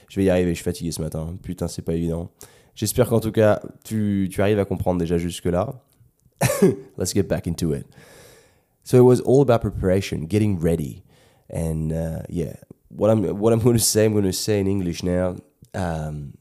Je 0.10 0.20
vais 0.20 0.26
y 0.26 0.30
arriver, 0.30 0.54
je 0.54 0.62
suis 0.62 0.64
fatigué 0.64 0.92
ce 0.92 1.02
matin. 1.02 1.38
Putain, 1.42 1.68
c'est 1.68 1.82
pas 1.82 1.94
évident. 1.94 2.30
J'espère 2.76 3.08
qu'en 3.08 3.22
tout 3.22 3.32
cas, 3.32 3.62
tu, 3.84 4.28
tu 4.30 4.42
arrives 4.42 4.60
à 4.60 4.66
comprendre 4.66 5.00
déjà 5.00 5.18
jusque-là. 5.18 5.82
Let's 6.98 7.14
get 7.14 7.24
back 7.24 7.48
into 7.48 7.72
it. 7.74 7.86
So 8.84 8.98
it 8.98 9.04
was 9.04 9.22
all 9.22 9.42
about 9.42 9.62
preparation, 9.62 10.26
getting 10.28 10.60
ready. 10.60 11.04
And 11.50 11.94
uh, 11.94 12.24
yeah, 12.28 12.56
what 12.90 13.10
I'm, 13.10 13.40
what 13.40 13.54
I'm 13.54 13.60
going 13.60 13.78
to 13.78 13.84
say, 13.84 14.06
I'm 14.06 14.12
going 14.12 14.26
to 14.26 14.34
say 14.34 14.60
in 14.60 14.68
English 14.68 15.02
now. 15.04 15.38
Um, 15.74 16.34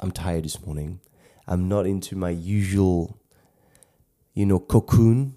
I'm 0.00 0.10
tired 0.10 0.44
this 0.44 0.64
morning. 0.64 1.00
I'm 1.48 1.68
not 1.68 1.86
into 1.86 2.16
my 2.16 2.30
usual, 2.30 3.18
you 4.34 4.44
know, 4.44 4.58
cocoon 4.58 5.36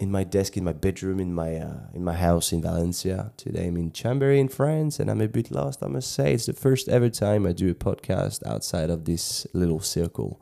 in 0.00 0.10
my 0.10 0.24
desk 0.24 0.56
in 0.56 0.64
my 0.64 0.72
bedroom 0.72 1.20
in 1.20 1.32
my 1.34 1.56
uh, 1.56 1.80
in 1.92 2.02
my 2.02 2.14
house 2.14 2.52
in 2.52 2.62
Valencia. 2.62 3.32
Today 3.36 3.68
I'm 3.68 3.76
in 3.76 3.90
Chambéry 3.92 4.40
in 4.40 4.48
France, 4.48 4.98
and 4.98 5.10
I'm 5.10 5.20
a 5.20 5.28
bit 5.28 5.50
lost. 5.50 5.82
I 5.82 5.88
must 5.88 6.12
say 6.12 6.32
it's 6.32 6.46
the 6.46 6.54
first 6.54 6.88
ever 6.88 7.10
time 7.10 7.46
I 7.46 7.52
do 7.52 7.70
a 7.70 7.74
podcast 7.74 8.44
outside 8.46 8.88
of 8.88 9.04
this 9.04 9.46
little 9.52 9.80
circle. 9.80 10.40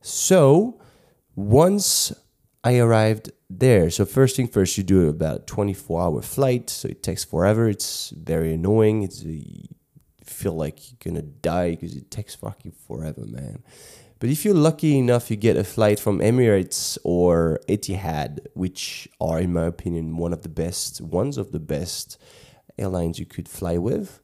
So 0.00 0.80
once 1.36 2.10
I 2.64 2.78
arrived 2.78 3.30
there, 3.50 3.90
so 3.90 4.06
first 4.06 4.34
thing 4.36 4.48
first, 4.48 4.78
you 4.78 4.82
do 4.82 5.10
about 5.10 5.46
24 5.46 6.00
hour 6.00 6.22
flight, 6.22 6.70
so 6.70 6.88
it 6.88 7.02
takes 7.02 7.22
forever. 7.22 7.68
It's 7.68 8.10
very 8.10 8.54
annoying. 8.54 9.02
It's 9.02 9.22
you 9.22 9.68
feel 10.24 10.54
like 10.54 10.90
you're 10.90 11.12
gonna 11.12 11.22
die 11.22 11.72
because 11.72 11.94
it 11.94 12.10
takes 12.10 12.34
fucking 12.34 12.72
forever, 12.88 13.26
man. 13.26 13.62
But 14.24 14.30
if 14.30 14.42
you're 14.42 14.54
lucky 14.54 14.96
enough, 14.96 15.30
you 15.30 15.36
get 15.36 15.58
a 15.58 15.64
flight 15.64 16.00
from 16.00 16.20
Emirates 16.20 16.96
or 17.04 17.60
Etihad, 17.68 18.38
which 18.54 19.06
are, 19.20 19.38
in 19.38 19.52
my 19.52 19.66
opinion, 19.66 20.16
one 20.16 20.32
of 20.32 20.40
the 20.40 20.48
best, 20.48 21.02
ones 21.02 21.36
of 21.36 21.52
the 21.52 21.60
best 21.60 22.18
airlines 22.78 23.18
you 23.18 23.26
could 23.26 23.50
fly 23.50 23.76
with. 23.76 24.22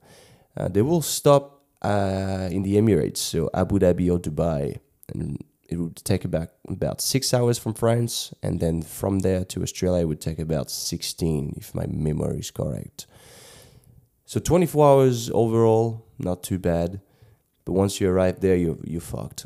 Uh, 0.56 0.68
they 0.68 0.80
will 0.80 1.02
stop 1.02 1.66
uh, 1.82 2.48
in 2.50 2.62
the 2.62 2.76
Emirates, 2.76 3.18
so 3.18 3.50
Abu 3.52 3.78
Dhabi 3.78 4.10
or 4.10 4.18
Dubai, 4.18 4.78
and 5.12 5.44
it 5.68 5.76
would 5.76 5.96
take 5.96 6.24
about 6.24 6.48
about 6.66 7.02
six 7.02 7.34
hours 7.34 7.58
from 7.58 7.74
France, 7.74 8.32
and 8.42 8.58
then 8.58 8.80
from 8.80 9.18
there 9.18 9.44
to 9.44 9.62
Australia, 9.62 10.06
would 10.06 10.22
take 10.22 10.38
about 10.38 10.70
sixteen, 10.70 11.52
if 11.58 11.74
my 11.74 11.84
memory 11.86 12.38
is 12.38 12.50
correct. 12.50 13.06
So 14.24 14.40
24 14.40 14.88
hours 14.88 15.28
overall, 15.28 16.06
not 16.18 16.42
too 16.42 16.58
bad. 16.58 17.02
but 17.66 17.72
once 17.72 18.00
you 18.00 18.08
arrive 18.08 18.40
there, 18.40 18.56
you 18.56 18.80
you 18.82 19.00
fucked. 19.00 19.44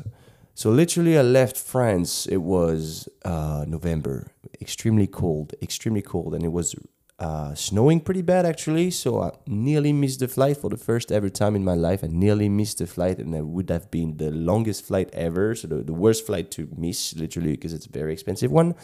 So 0.57 0.71
literally, 0.71 1.17
I 1.17 1.21
left 1.21 1.57
France. 1.57 2.25
It 2.27 2.37
was 2.37 3.09
uh, 3.25 3.65
November, 3.67 4.31
extremely 4.61 5.05
cold, 5.05 5.53
extremely 5.61 6.01
cold, 6.01 6.33
and 6.33 6.45
it 6.45 6.51
was 6.53 6.75
uh, 7.19 7.53
snowing 7.55 7.99
pretty 7.99 8.21
bad 8.21 8.45
actually. 8.45 8.89
So 8.91 9.21
I 9.21 9.31
nearly 9.47 9.91
missed 9.91 10.21
the 10.21 10.29
flight 10.29 10.55
for 10.55 10.69
the 10.69 10.77
first 10.77 11.11
ever 11.11 11.27
time 11.27 11.57
in 11.57 11.65
my 11.65 11.73
life. 11.73 12.05
I 12.05 12.07
nearly 12.07 12.47
missed 12.47 12.77
the 12.77 12.87
flight, 12.87 13.19
and 13.19 13.35
it 13.35 13.45
would 13.45 13.69
have 13.69 13.91
been 13.91 14.15
the 14.15 14.31
longest 14.31 14.85
flight 14.85 15.09
ever. 15.11 15.55
So 15.55 15.67
the, 15.67 15.83
the 15.83 15.93
worst 15.93 16.25
flight 16.25 16.51
to 16.51 16.69
miss, 16.77 17.13
literally, 17.17 17.51
because 17.51 17.73
it's 17.73 17.85
a 17.85 17.91
very 17.91 18.13
expensive 18.13 18.49
one. 18.49 18.75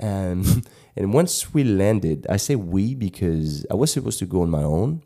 Um, 0.00 0.62
and 0.96 1.12
once 1.12 1.52
we 1.52 1.64
landed, 1.64 2.28
I 2.30 2.36
say 2.36 2.54
we 2.54 2.94
because 2.94 3.66
I 3.68 3.74
was 3.74 3.90
supposed 3.90 4.20
to 4.20 4.26
go 4.26 4.42
on 4.42 4.50
my 4.50 4.62
own 4.62 5.02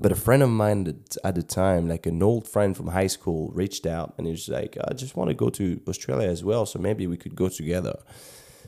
but 0.00 0.12
a 0.12 0.16
friend 0.16 0.42
of 0.42 0.50
mine 0.50 1.04
at 1.22 1.34
the 1.34 1.42
time, 1.42 1.88
like 1.88 2.06
an 2.06 2.22
old 2.22 2.48
friend 2.48 2.76
from 2.76 2.88
high 2.88 3.06
school, 3.06 3.50
reached 3.54 3.86
out 3.86 4.14
and 4.18 4.26
he 4.26 4.32
was 4.32 4.48
like, 4.48 4.76
I 4.88 4.94
just 4.94 5.16
want 5.16 5.28
to 5.28 5.34
go 5.34 5.50
to 5.50 5.80
Australia 5.88 6.28
as 6.28 6.42
well, 6.42 6.66
so 6.66 6.78
maybe 6.78 7.06
we 7.06 7.16
could 7.16 7.36
go 7.36 7.48
together. 7.48 7.96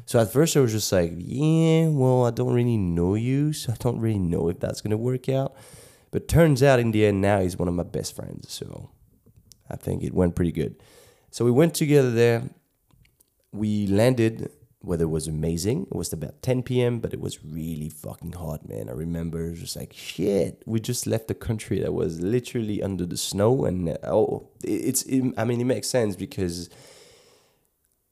So 0.04 0.20
at 0.20 0.32
first 0.32 0.56
I 0.56 0.60
was 0.60 0.72
just 0.72 0.92
like, 0.92 1.14
yeah, 1.16 1.88
well, 1.88 2.26
I 2.26 2.30
don't 2.30 2.52
really 2.52 2.76
know 2.76 3.14
you, 3.14 3.52
so 3.52 3.72
I 3.72 3.76
don't 3.76 3.98
really 3.98 4.20
know 4.20 4.48
if 4.48 4.60
that's 4.60 4.80
gonna 4.80 4.96
work 4.96 5.28
out. 5.28 5.56
But 6.12 6.28
turns 6.28 6.62
out 6.62 6.78
in 6.78 6.92
the 6.92 7.04
end 7.04 7.20
now 7.20 7.40
he's 7.40 7.56
one 7.56 7.68
of 7.68 7.74
my 7.74 7.82
best 7.82 8.14
friends, 8.14 8.52
so 8.52 8.90
I 9.68 9.76
think 9.76 10.04
it 10.04 10.14
went 10.14 10.36
pretty 10.36 10.52
good. 10.52 10.76
So 11.30 11.44
we 11.44 11.50
went 11.50 11.74
together 11.74 12.12
there. 12.12 12.44
We 13.52 13.88
landed 13.88 14.50
weather 14.82 15.08
was 15.08 15.26
amazing. 15.26 15.86
It 15.90 15.96
was 15.96 16.12
about 16.12 16.42
10 16.42 16.62
p.m., 16.62 17.00
but 17.00 17.12
it 17.12 17.20
was 17.20 17.44
really 17.44 17.88
fucking 17.88 18.32
hot, 18.32 18.68
man. 18.68 18.88
I 18.88 18.92
remember 18.92 19.52
just 19.52 19.76
like 19.76 19.92
shit. 19.92 20.62
We 20.66 20.80
just 20.80 21.06
left 21.06 21.28
the 21.28 21.34
country 21.34 21.80
that 21.80 21.92
was 21.92 22.20
literally 22.20 22.82
under 22.82 23.06
the 23.06 23.16
snow, 23.16 23.64
and 23.64 23.96
oh, 24.04 24.48
it's. 24.62 25.02
It, 25.02 25.34
I 25.36 25.44
mean, 25.44 25.60
it 25.60 25.64
makes 25.64 25.88
sense 25.88 26.16
because 26.16 26.70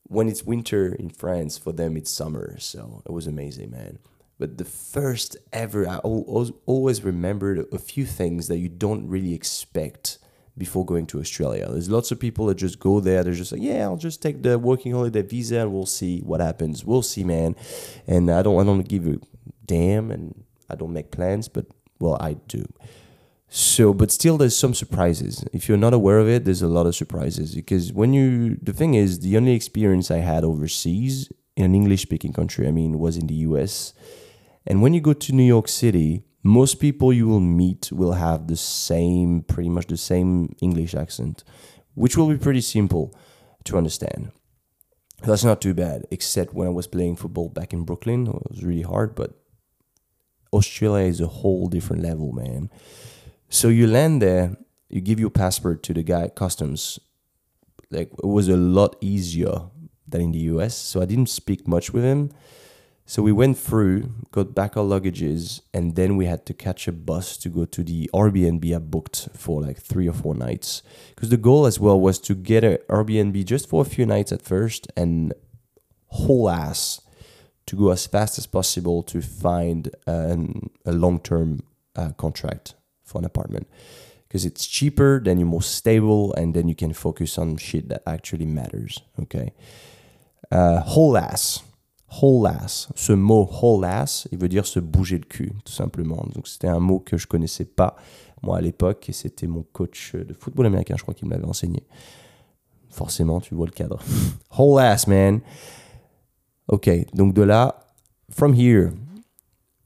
when 0.05 0.29
it's 0.29 0.45
winter 0.45 0.95
in 0.95 1.11
France, 1.11 1.59
for 1.59 1.73
them 1.73 1.97
it's 1.97 2.11
summer. 2.11 2.59
So 2.59 3.03
it 3.07 3.13
was 3.13 3.27
amazing, 3.27 3.71
man. 3.71 3.99
But 4.39 4.59
the 4.59 4.65
first 4.65 5.37
ever, 5.53 5.89
I 5.89 5.99
always 5.99 7.05
remembered 7.05 7.67
a 7.73 7.79
few 7.79 8.05
things 8.05 8.49
that 8.49 8.59
you 8.59 8.69
don't 8.69 9.09
really 9.09 9.33
expect 9.33 10.19
before 10.57 10.85
going 10.85 11.07
to 11.07 11.21
Australia. 11.21 11.69
There's 11.69 11.91
lots 11.91 12.13
of 12.13 12.21
people 12.21 12.47
that 12.47 12.55
just 12.57 12.79
go 12.79 13.01
there. 13.01 13.25
They're 13.25 13.33
just 13.33 13.53
like, 13.53 13.63
yeah, 13.63 13.83
I'll 13.83 13.97
just 13.97 14.23
take 14.23 14.43
the 14.43 14.59
working 14.59 14.93
holiday 14.93 15.23
visa 15.23 15.61
and 15.61 15.73
we'll 15.73 15.87
see 15.87 16.21
what 16.21 16.41
happens. 16.41 16.85
We'll 16.85 17.03
see, 17.03 17.25
man. 17.25 17.57
And 18.07 18.31
I 18.31 18.43
don't, 18.43 18.61
I 18.61 18.65
don't 18.65 18.89
give 18.89 19.07
a 19.07 19.19
damn, 19.65 20.11
and 20.11 20.45
I 20.71 20.77
don't 20.77 20.93
make 20.93 21.11
plans, 21.11 21.49
but 21.49 21.67
well, 21.99 22.17
I 22.21 22.35
do. 22.35 22.65
So, 23.49 23.95
but 23.95 24.11
still, 24.11 24.37
there's 24.37 24.57
some 24.57 24.75
surprises. 24.75 25.45
If 25.53 25.69
you're 25.69 25.79
not 25.79 25.95
aware 25.95 26.19
of 26.19 26.29
it, 26.29 26.45
there's 26.45 26.63
a 26.63 26.69
lot 26.69 26.87
of 26.87 26.97
surprises 26.97 27.55
because 27.55 27.93
when 27.93 28.13
you, 28.13 28.57
the 28.61 28.73
thing 28.73 28.95
is, 28.95 29.21
the 29.21 29.37
only 29.37 29.53
experience 29.53 30.11
I 30.11 30.19
had 30.19 30.45
overseas 30.45 31.31
in 31.57 31.65
an 31.67 31.75
English 31.75 32.03
speaking 32.03 32.33
country, 32.33 32.67
I 32.67 32.73
mean, 32.73 32.99
was 32.99 33.17
in 33.17 33.29
the 33.29 33.35
US. 33.47 33.95
And 34.67 34.83
when 34.83 34.93
you 34.93 35.01
go 35.01 35.13
to 35.13 35.33
New 35.33 35.45
York 35.45 35.69
City, 35.69 36.25
most 36.45 36.79
people 36.79 37.13
you 37.13 37.27
will 37.27 37.41
meet 37.41 37.91
will 37.91 38.13
have 38.13 38.47
the 38.47 38.57
same, 38.57 39.43
pretty 39.43 39.71
much 39.71 39.87
the 39.87 39.97
same 39.97 40.55
English 40.61 40.95
accent, 40.95 41.43
which 41.95 42.17
will 42.17 42.29
be 42.29 42.37
pretty 42.37 42.61
simple 42.61 43.19
to 43.65 43.79
understand. 43.79 44.31
That's 45.23 45.43
not 45.43 45.63
too 45.63 45.73
bad, 45.73 46.05
except 46.11 46.53
when 46.53 46.69
I 46.69 46.71
was 46.71 46.87
playing 46.87 47.17
football 47.17 47.49
back 47.49 47.73
in 47.73 47.85
Brooklyn. 47.85 48.27
It 48.27 48.51
was 48.51 48.63
really 48.63 48.83
hard, 48.83 49.15
but 49.15 49.33
Australia 50.53 51.07
is 51.07 51.23
a 51.23 51.27
whole 51.27 51.67
different 51.69 52.03
level, 52.03 52.33
man. 52.33 52.69
So 53.49 53.69
you 53.69 53.87
land 53.87 54.21
there, 54.21 54.55
you 54.91 55.01
give 55.01 55.19
your 55.19 55.31
passport 55.31 55.83
to 55.85 55.95
the 55.95 56.03
guy 56.03 56.25
at 56.25 56.37
customs. 56.37 56.99
Like 57.91 58.13
it 58.13 58.27
was 58.27 58.49
a 58.49 58.57
lot 58.57 58.97
easier 59.01 59.71
than 60.07 60.21
in 60.21 60.33
the 60.33 60.41
US. 60.41 60.77
So 60.77 61.01
I 61.01 61.07
didn't 61.07 61.31
speak 61.31 61.67
much 61.67 61.93
with 61.93 62.05
him. 62.05 62.31
So 63.07 63.23
we 63.23 63.33
went 63.33 63.59
through, 63.59 64.15
got 64.33 64.55
back 64.55 64.79
our 64.79 64.85
luggages, 64.85 65.61
and 65.75 65.95
then 65.95 66.17
we 66.17 66.25
had 66.25 66.47
to 66.47 66.55
catch 66.55 66.89
a 66.89 66.93
bus 66.93 67.37
to 67.39 67.51
go 67.51 67.67
to 67.67 67.83
the 67.83 68.09
Airbnb 68.15 68.75
I 68.75 68.79
booked 68.79 69.29
for 69.37 69.61
like 69.61 69.79
three 69.79 70.09
or 70.09 70.15
four 70.15 70.35
nights. 70.35 70.83
Because 71.15 71.29
the 71.29 71.37
goal 71.37 71.67
as 71.67 71.79
well 71.79 72.01
was 72.01 72.19
to 72.21 72.35
get 72.35 72.65
an 72.65 72.79
Airbnb 72.89 73.45
just 73.45 73.69
for 73.69 73.83
a 73.83 73.85
few 73.85 74.07
nights 74.07 74.33
at 74.33 74.41
first 74.41 74.91
and 74.97 75.35
whole 76.07 76.49
ass 76.49 77.03
to 77.67 77.77
go 77.77 77.91
as 77.91 78.07
fast 78.07 78.39
as 78.39 78.47
possible 78.47 79.03
to 79.03 79.21
find 79.21 79.91
an, 80.07 80.71
a 80.87 80.93
long 80.93 81.21
term 81.21 81.63
uh, 81.97 82.13
contract 82.13 82.75
for 83.05 83.19
an 83.19 83.27
apartment. 83.27 83.69
Because 84.27 84.47
it's 84.47 84.67
cheaper, 84.67 85.21
then 85.23 85.39
you're 85.39 85.47
more 85.47 85.63
stable, 85.63 86.33
and 86.35 86.55
then 86.55 86.69
you 86.69 86.75
can 86.75 86.95
focus 86.95 87.37
on 87.37 87.59
shit 87.59 87.91
that 87.91 88.03
actually 88.07 88.47
matters. 88.47 89.03
Okay. 89.21 89.53
Uh, 90.51 90.81
whole 90.81 91.19
ass 91.19 91.63
whole 92.21 92.47
ass. 92.47 92.89
Ce 92.95 93.13
mot 93.13 93.49
whole 93.63 93.85
ass, 93.85 94.29
il 94.33 94.39
veut 94.39 94.49
dire 94.49 94.67
se 94.67 94.81
bouger 94.81 95.19
le 95.19 95.25
cul, 95.25 95.53
tout 95.65 95.73
simplement. 95.73 96.25
Donc 96.35 96.49
c'était 96.49 96.69
un 96.69 96.81
mot 96.81 97.01
que 97.01 97.17
je 97.17 97.27
connaissais 97.27 97.65
pas 97.65 97.97
moi 98.43 98.59
à 98.59 98.61
l'époque 98.61 99.09
et 99.09 99.13
c'était 99.13 99.47
mon 99.47 99.65
coach 99.73 100.15
de 100.15 100.33
football 100.35 100.67
américain, 100.67 100.95
je 100.97 101.03
crois, 101.03 101.15
qui 101.15 101.25
me 101.25 101.31
l'avait 101.31 101.47
enseigné. 101.47 101.83
Forcément, 102.91 103.41
tu 103.41 103.55
vois 103.55 103.67
le 103.67 103.73
cadre. 103.73 104.01
whole 104.59 104.81
ass, 104.81 105.07
man. 105.07 105.41
Ok, 106.69 106.89
donc 107.15 107.35
de 107.35 107.43
là, 107.43 107.75
from 108.31 108.55
here, 108.55 108.93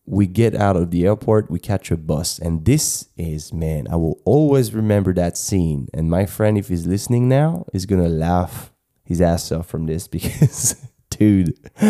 we 0.06 0.26
get 0.26 0.54
out 0.54 0.76
of 0.76 0.90
the 0.90 1.04
airport, 1.04 1.50
we 1.50 1.58
catch 1.58 1.90
a 1.90 1.96
bus, 1.96 2.40
and 2.40 2.64
this 2.64 3.10
is, 3.16 3.52
man, 3.52 3.86
I 3.90 3.96
will 3.96 4.18
always 4.24 4.72
remember 4.72 5.12
that 5.14 5.36
scene. 5.36 5.88
And 5.92 6.04
my 6.04 6.26
friend, 6.26 6.56
if 6.56 6.68
he's 6.68 6.86
listening 6.86 7.28
now, 7.28 7.64
is 7.72 7.84
gonna 7.84 8.08
laugh 8.08 8.72
his 9.04 9.20
ass 9.20 9.50
off 9.52 9.66
from 9.66 9.86
this 9.86 10.08
because 10.08 10.76
dude. 11.10 11.58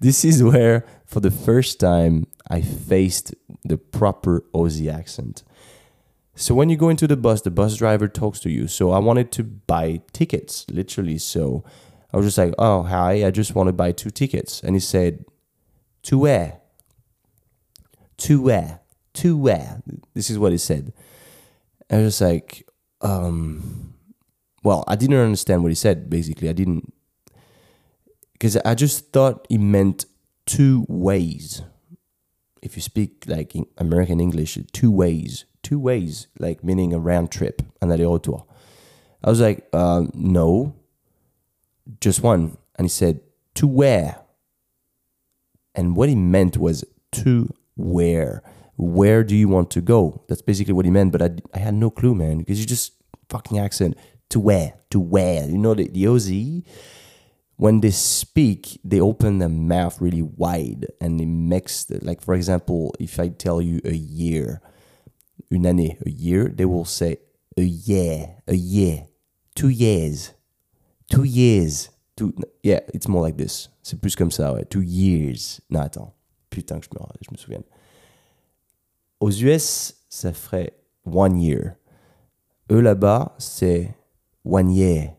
this 0.00 0.24
is 0.24 0.42
where, 0.42 0.86
for 1.04 1.20
the 1.20 1.30
first 1.30 1.80
time, 1.80 2.26
I 2.48 2.60
faced 2.60 3.34
the 3.64 3.78
proper 3.78 4.44
Aussie 4.54 4.92
accent. 4.92 5.42
So 6.36 6.54
when 6.54 6.68
you 6.68 6.76
go 6.76 6.88
into 6.88 7.06
the 7.06 7.16
bus, 7.16 7.42
the 7.42 7.50
bus 7.50 7.76
driver 7.76 8.08
talks 8.08 8.40
to 8.40 8.50
you. 8.50 8.66
So 8.66 8.90
I 8.90 8.98
wanted 8.98 9.30
to 9.32 9.44
buy 9.44 10.00
tickets, 10.12 10.66
literally. 10.70 11.18
So 11.18 11.64
I 12.12 12.16
was 12.16 12.26
just 12.26 12.38
like, 12.38 12.54
"Oh, 12.58 12.82
hi, 12.82 13.24
I 13.24 13.30
just 13.30 13.54
want 13.54 13.68
to 13.68 13.72
buy 13.72 13.92
two 13.92 14.10
tickets." 14.10 14.60
And 14.62 14.74
he 14.74 14.80
said, 14.80 15.24
"To 16.04 16.18
where? 16.18 16.60
To 18.18 18.42
where? 18.42 18.80
To 19.14 19.36
where?" 19.36 19.82
This 20.14 20.28
is 20.28 20.38
what 20.38 20.52
he 20.52 20.58
said. 20.58 20.92
I 21.90 21.98
was 21.98 22.18
just 22.18 22.20
like, 22.20 22.68
um, 23.00 23.94
well, 24.64 24.82
I 24.88 24.96
didn't 24.96 25.16
understand 25.16 25.62
what 25.62 25.70
he 25.70 25.76
said. 25.76 26.10
Basically, 26.10 26.48
I 26.48 26.52
didn't 26.52 26.92
because 28.34 28.56
I 28.58 28.74
just 28.74 29.12
thought 29.12 29.46
it 29.48 29.58
meant 29.58 30.04
two 30.44 30.84
ways. 30.88 31.62
If 32.62 32.76
you 32.76 32.82
speak 32.82 33.24
like 33.26 33.54
American 33.78 34.20
English, 34.20 34.58
two 34.72 34.90
ways, 34.90 35.46
two 35.62 35.78
ways, 35.78 36.28
like 36.38 36.62
meaning 36.62 36.92
a 36.92 36.98
round 36.98 37.30
trip, 37.30 37.62
an 37.80 37.90
aller-retour. 37.90 38.44
I 39.22 39.30
was 39.30 39.40
like, 39.40 39.66
uh, 39.72 40.04
no, 40.12 40.74
just 42.00 42.22
one. 42.22 42.58
And 42.76 42.84
he 42.86 42.90
said, 42.90 43.20
to 43.54 43.66
where? 43.66 44.20
And 45.74 45.96
what 45.96 46.08
he 46.08 46.14
meant 46.14 46.56
was 46.56 46.84
to 47.12 47.52
where. 47.76 48.42
Where 48.76 49.22
do 49.24 49.36
you 49.36 49.48
want 49.48 49.70
to 49.72 49.80
go? 49.80 50.24
That's 50.28 50.42
basically 50.42 50.74
what 50.74 50.84
he 50.84 50.90
meant, 50.90 51.12
but 51.12 51.22
I, 51.22 51.30
I 51.54 51.58
had 51.58 51.74
no 51.74 51.90
clue, 51.90 52.14
man, 52.14 52.38
because 52.38 52.60
you 52.60 52.66
just 52.66 52.92
fucking 53.28 53.58
accent. 53.58 53.96
To 54.30 54.40
where? 54.40 54.74
To 54.90 54.98
where? 54.98 55.48
You 55.48 55.58
know, 55.58 55.74
the, 55.74 55.88
the 55.88 56.08
OZ 56.08 56.30
when 57.56 57.80
they 57.80 57.90
speak, 57.90 58.80
they 58.84 59.00
open 59.00 59.38
their 59.38 59.48
mouth 59.48 60.00
really 60.00 60.22
wide 60.22 60.86
and 61.00 61.18
they 61.18 61.26
mix. 61.26 61.84
The, 61.84 62.04
like 62.04 62.20
for 62.20 62.34
example, 62.34 62.94
if 62.98 63.18
I 63.20 63.28
tell 63.28 63.62
you 63.62 63.80
a 63.84 63.94
year, 63.94 64.60
une 65.50 65.66
année, 65.66 65.98
a 66.04 66.10
year, 66.10 66.48
they 66.48 66.64
will 66.64 66.84
say 66.84 67.18
a 67.56 67.62
year, 67.62 68.36
a 68.48 68.54
year, 68.54 69.04
two 69.54 69.68
years, 69.68 70.32
two 71.10 71.24
years. 71.24 71.90
Two, 72.16 72.32
yeah, 72.62 72.78
it's 72.94 73.08
more 73.08 73.22
like 73.22 73.36
this. 73.36 73.68
C'est 73.82 74.00
plus 74.00 74.14
comme 74.14 74.30
ça, 74.30 74.54
ouais. 74.54 74.64
Two 74.70 74.82
years. 74.82 75.60
Non, 75.68 75.80
attends. 75.80 76.12
Putain 76.48 76.78
que 76.78 76.86
je 76.86 76.96
me, 76.96 77.04
je 77.20 77.30
me 77.32 77.36
souviens. 77.36 77.64
Aux 79.18 79.32
US, 79.32 79.94
ça 80.08 80.32
ferait 80.32 80.74
one 81.04 81.40
year. 81.40 81.74
Eux 82.70 82.80
là-bas, 82.80 83.34
c'est 83.38 83.96
one 84.44 84.70
year. 84.70 85.16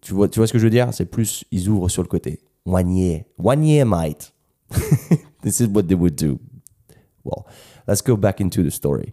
Tu 0.00 0.14
vois, 0.14 0.28
tu 0.28 0.38
vois 0.38 0.46
ce 0.46 0.52
que 0.52 0.58
je 0.58 0.64
veux 0.64 0.70
dire 0.70 0.92
C'est 0.92 1.06
plus, 1.06 1.44
ils 1.50 1.68
ouvrent 1.68 1.88
sur 1.88 2.02
le 2.02 2.08
côté. 2.08 2.40
One 2.64 2.94
year. 2.94 3.24
One 3.38 3.64
year, 3.64 3.86
mate. 3.86 4.32
this 5.42 5.60
is 5.60 5.68
what 5.68 5.84
they 5.88 5.94
would 5.94 6.16
do. 6.16 6.38
Well, 7.24 7.46
let's 7.86 8.02
go 8.02 8.16
back 8.16 8.40
into 8.40 8.62
the 8.62 8.70
story. 8.70 9.12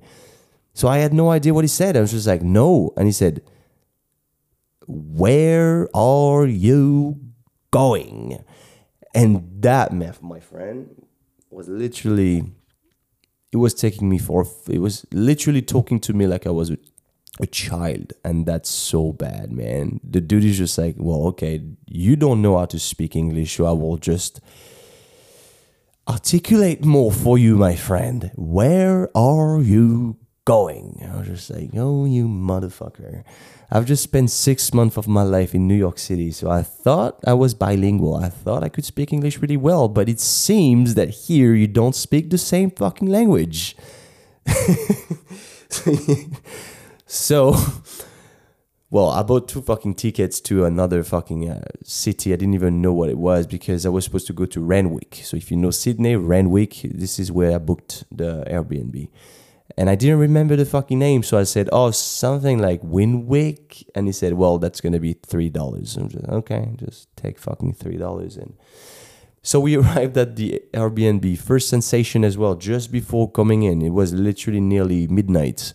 So 0.73 0.89
I 0.89 0.97
had 0.97 1.13
no 1.13 1.31
idea 1.31 1.53
what 1.53 1.63
he 1.63 1.69
said. 1.69 1.95
I 1.95 2.01
was 2.01 2.11
just 2.11 2.27
like, 2.27 2.41
no. 2.41 2.91
And 2.97 3.07
he 3.07 3.13
said, 3.13 3.41
Where 4.87 5.87
are 5.95 6.45
you 6.45 7.19
going? 7.71 8.43
And 9.13 9.61
that, 9.61 9.93
my 9.93 10.39
friend, 10.41 10.89
was 11.49 11.69
literally, 11.69 12.43
it 13.53 13.57
was 13.57 13.73
taking 13.73 14.09
me 14.09 14.17
for, 14.17 14.45
it 14.67 14.79
was 14.79 15.05
literally 15.13 15.61
talking 15.61 16.01
to 16.01 16.13
me 16.13 16.27
like 16.27 16.45
I 16.45 16.49
was 16.49 16.69
a 16.71 16.77
a 17.41 17.47
child 17.47 18.13
and 18.23 18.45
that's 18.45 18.69
so 18.69 19.11
bad 19.11 19.51
man. 19.51 19.99
The 20.03 20.21
dude 20.21 20.45
is 20.45 20.57
just 20.57 20.77
like 20.77 20.95
well 20.97 21.27
okay 21.27 21.61
you 21.85 22.15
don't 22.15 22.41
know 22.41 22.57
how 22.57 22.65
to 22.65 22.79
speak 22.79 23.15
english 23.15 23.57
so 23.57 23.65
i 23.65 23.71
will 23.71 23.97
just 23.97 24.39
articulate 26.07 26.85
more 26.85 27.11
for 27.11 27.37
you 27.37 27.57
my 27.57 27.75
friend. 27.75 28.31
Where 28.35 29.09
are 29.17 29.59
you 29.59 30.17
going? 30.45 31.07
I 31.11 31.17
was 31.17 31.27
just 31.27 31.49
like 31.49 31.71
oh 31.75 32.05
you 32.05 32.27
motherfucker. 32.27 33.23
I've 33.71 33.85
just 33.85 34.03
spent 34.03 34.29
six 34.29 34.73
months 34.73 34.95
of 34.95 35.07
my 35.07 35.23
life 35.23 35.55
in 35.55 35.67
new 35.67 35.75
york 35.75 35.97
city 35.97 36.31
so 36.31 36.51
i 36.51 36.61
thought 36.61 37.19
i 37.25 37.33
was 37.33 37.55
bilingual. 37.55 38.15
I 38.15 38.29
thought 38.29 38.63
i 38.63 38.69
could 38.69 38.85
speak 38.85 39.11
english 39.11 39.39
really 39.39 39.57
well 39.57 39.89
but 39.89 40.07
it 40.07 40.19
seems 40.19 40.93
that 40.93 41.09
here 41.09 41.55
you 41.55 41.67
don't 41.67 41.95
speak 41.95 42.29
the 42.29 42.37
same 42.37 42.69
fucking 42.69 43.09
language 43.09 43.75
so, 47.05 47.55
well, 48.89 49.09
I 49.09 49.23
bought 49.23 49.47
two 49.47 49.61
fucking 49.61 49.95
tickets 49.95 50.39
to 50.41 50.65
another 50.65 51.03
fucking 51.03 51.49
uh, 51.49 51.65
city. 51.83 52.33
I 52.33 52.35
didn't 52.35 52.55
even 52.55 52.81
know 52.81 52.93
what 52.93 53.09
it 53.09 53.17
was 53.17 53.47
because 53.47 53.85
I 53.85 53.89
was 53.89 54.05
supposed 54.05 54.27
to 54.27 54.33
go 54.33 54.45
to 54.45 54.61
Randwick. 54.61 55.21
So, 55.23 55.37
if 55.37 55.51
you 55.51 55.57
know 55.57 55.71
Sydney, 55.71 56.15
Randwick, 56.15 56.81
this 56.83 57.19
is 57.19 57.31
where 57.31 57.55
I 57.55 57.57
booked 57.57 58.05
the 58.11 58.43
Airbnb. 58.49 59.09
And 59.77 59.89
I 59.89 59.95
didn't 59.95 60.19
remember 60.19 60.55
the 60.55 60.65
fucking 60.65 60.99
name. 60.99 61.23
So 61.23 61.37
I 61.37 61.43
said, 61.43 61.69
oh, 61.71 61.91
something 61.91 62.59
like 62.59 62.81
Winwick. 62.81 63.83
And 63.93 64.07
he 64.07 64.13
said, 64.13 64.33
well, 64.33 64.57
that's 64.57 64.79
going 64.79 64.93
to 64.93 64.99
be 64.99 65.15
$3. 65.15 65.97
I'm 65.97 66.09
just, 66.09 66.25
okay, 66.25 66.69
just 66.77 67.15
take 67.17 67.37
fucking 67.37 67.75
$3. 67.75 68.37
And 68.37 68.55
so 69.41 69.59
we 69.59 69.75
arrived 69.77 70.17
at 70.17 70.35
the 70.35 70.61
Airbnb. 70.73 71.37
First 71.39 71.67
sensation 71.67 72.23
as 72.23 72.37
well, 72.37 72.55
just 72.55 72.91
before 72.91 73.29
coming 73.29 73.63
in. 73.63 73.81
It 73.81 73.89
was 73.89 74.13
literally 74.13 74.61
nearly 74.61 75.07
midnight. 75.07 75.73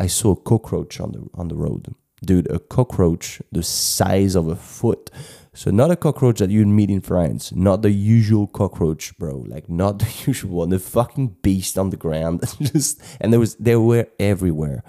I 0.00 0.06
saw 0.06 0.32
a 0.32 0.36
cockroach 0.36 0.98
on 0.98 1.12
the 1.12 1.28
on 1.34 1.48
the 1.48 1.56
road. 1.56 1.94
Dude, 2.24 2.50
a 2.50 2.58
cockroach 2.58 3.42
the 3.52 3.62
size 3.62 4.34
of 4.34 4.48
a 4.48 4.56
foot. 4.56 5.10
So 5.52 5.70
not 5.70 5.90
a 5.90 5.96
cockroach 5.96 6.38
that 6.38 6.48
you'd 6.48 6.68
meet 6.68 6.90
in 6.90 7.00
France, 7.00 7.52
not 7.52 7.82
the 7.82 7.90
usual 7.90 8.46
cockroach, 8.46 9.18
bro. 9.18 9.44
Like 9.46 9.68
not 9.68 9.98
the 9.98 10.10
usual 10.26 10.58
one, 10.58 10.70
the 10.70 10.78
fucking 10.78 11.36
beast 11.42 11.76
on 11.76 11.90
the 11.90 11.98
ground. 11.98 12.40
Just 12.62 13.02
and 13.20 13.30
there 13.30 13.40
was 13.40 13.56
they 13.56 13.76
were 13.76 14.06
everywhere. 14.18 14.82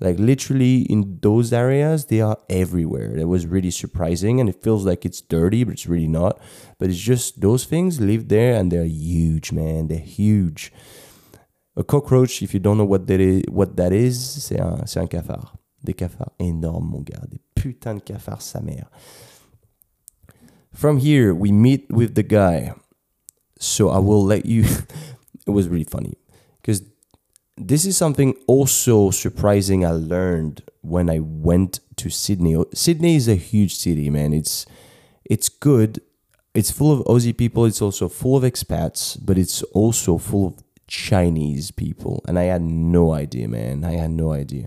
Like 0.00 0.18
literally 0.18 0.82
in 0.82 1.18
those 1.22 1.50
areas, 1.52 2.06
they 2.06 2.20
are 2.20 2.38
everywhere. 2.50 3.16
It 3.16 3.28
was 3.28 3.46
really 3.46 3.70
surprising 3.70 4.38
and 4.38 4.48
it 4.50 4.62
feels 4.62 4.84
like 4.84 5.06
it's 5.06 5.22
dirty, 5.22 5.64
but 5.64 5.72
it's 5.72 5.86
really 5.86 6.06
not. 6.08 6.38
But 6.78 6.90
it's 6.90 7.00
just 7.00 7.40
those 7.40 7.64
things 7.64 8.00
live 8.00 8.28
there 8.28 8.54
and 8.54 8.70
they're 8.70 8.84
huge, 8.84 9.50
man. 9.50 9.88
They're 9.88 9.98
huge. 9.98 10.72
A 11.78 11.84
cockroach, 11.84 12.42
if 12.42 12.52
you 12.52 12.58
don't 12.58 12.76
know 12.76 12.84
what 12.84 13.06
that 13.06 13.20
is, 13.20 13.44
what 13.48 13.76
that 13.76 13.92
is 13.92 14.18
c'est 14.18 14.58
un, 14.58 14.84
c'est 14.84 14.98
un 14.98 15.06
cafard. 15.06 15.54
Des 15.84 15.94
cafards 15.94 16.32
énormes, 16.40 16.90
mon 16.90 17.02
gars. 17.02 17.22
Des 17.30 17.38
putains 17.54 17.94
de 17.94 18.00
cafards, 18.00 18.42
sa 18.42 18.60
mère. 18.60 18.90
From 20.72 20.98
here, 20.98 21.32
we 21.32 21.52
meet 21.52 21.86
with 21.88 22.14
the 22.14 22.24
guy. 22.24 22.72
So 23.60 23.90
I 23.90 23.98
will 23.98 24.24
let 24.24 24.44
you. 24.44 24.64
it 25.46 25.50
was 25.50 25.68
really 25.68 25.84
funny 25.84 26.14
because 26.60 26.82
this 27.56 27.84
is 27.84 27.96
something 27.96 28.34
also 28.48 29.10
surprising 29.10 29.84
I 29.84 29.92
learned 29.92 30.62
when 30.82 31.08
I 31.08 31.20
went 31.20 31.78
to 31.96 32.10
Sydney. 32.10 32.56
Sydney 32.74 33.14
is 33.14 33.28
a 33.28 33.36
huge 33.36 33.76
city, 33.76 34.10
man. 34.10 34.32
It's 34.32 34.66
it's 35.24 35.48
good. 35.48 36.00
It's 36.54 36.72
full 36.72 36.92
of 36.92 37.06
Aussie 37.06 37.36
people. 37.36 37.66
It's 37.66 37.80
also 37.80 38.08
full 38.08 38.36
of 38.36 38.42
expats, 38.42 39.16
but 39.24 39.38
it's 39.38 39.62
also 39.74 40.18
full 40.18 40.48
of 40.48 40.67
Chinese 40.88 41.70
people. 41.70 42.24
And 42.26 42.38
I 42.38 42.44
had 42.44 42.62
no 42.62 43.12
idea, 43.12 43.46
man. 43.46 43.84
I 43.84 43.92
had 43.92 44.10
no 44.10 44.32
idea. 44.32 44.66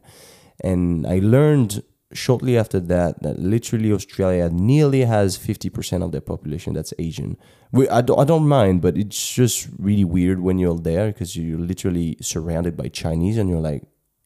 And 0.63 1.05
I 1.05 1.19
learned 1.19 1.83
shortly 2.13 2.57
after 2.57 2.79
that 2.79 3.21
that 3.23 3.39
literally 3.39 3.91
Australia 3.91 4.49
nearly 4.49 5.01
has 5.01 5.37
50% 5.37 6.03
of 6.03 6.11
their 6.11 6.21
population 6.21 6.73
that's 6.73 6.93
Asian. 6.99 7.37
We, 7.71 7.87
I, 7.89 8.01
don't, 8.01 8.19
I 8.19 8.25
don't 8.25 8.47
mind, 8.47 8.81
but 8.81 8.97
it's 8.97 9.33
just 9.33 9.69
really 9.77 10.03
weird 10.03 10.39
when 10.39 10.57
you're 10.57 10.77
there 10.77 11.07
because 11.07 11.35
you're 11.35 11.59
literally 11.59 12.17
surrounded 12.21 12.77
by 12.77 12.89
Chinese 12.89 13.37
and 13.37 13.49
you're 13.49 13.61
like, 13.61 13.83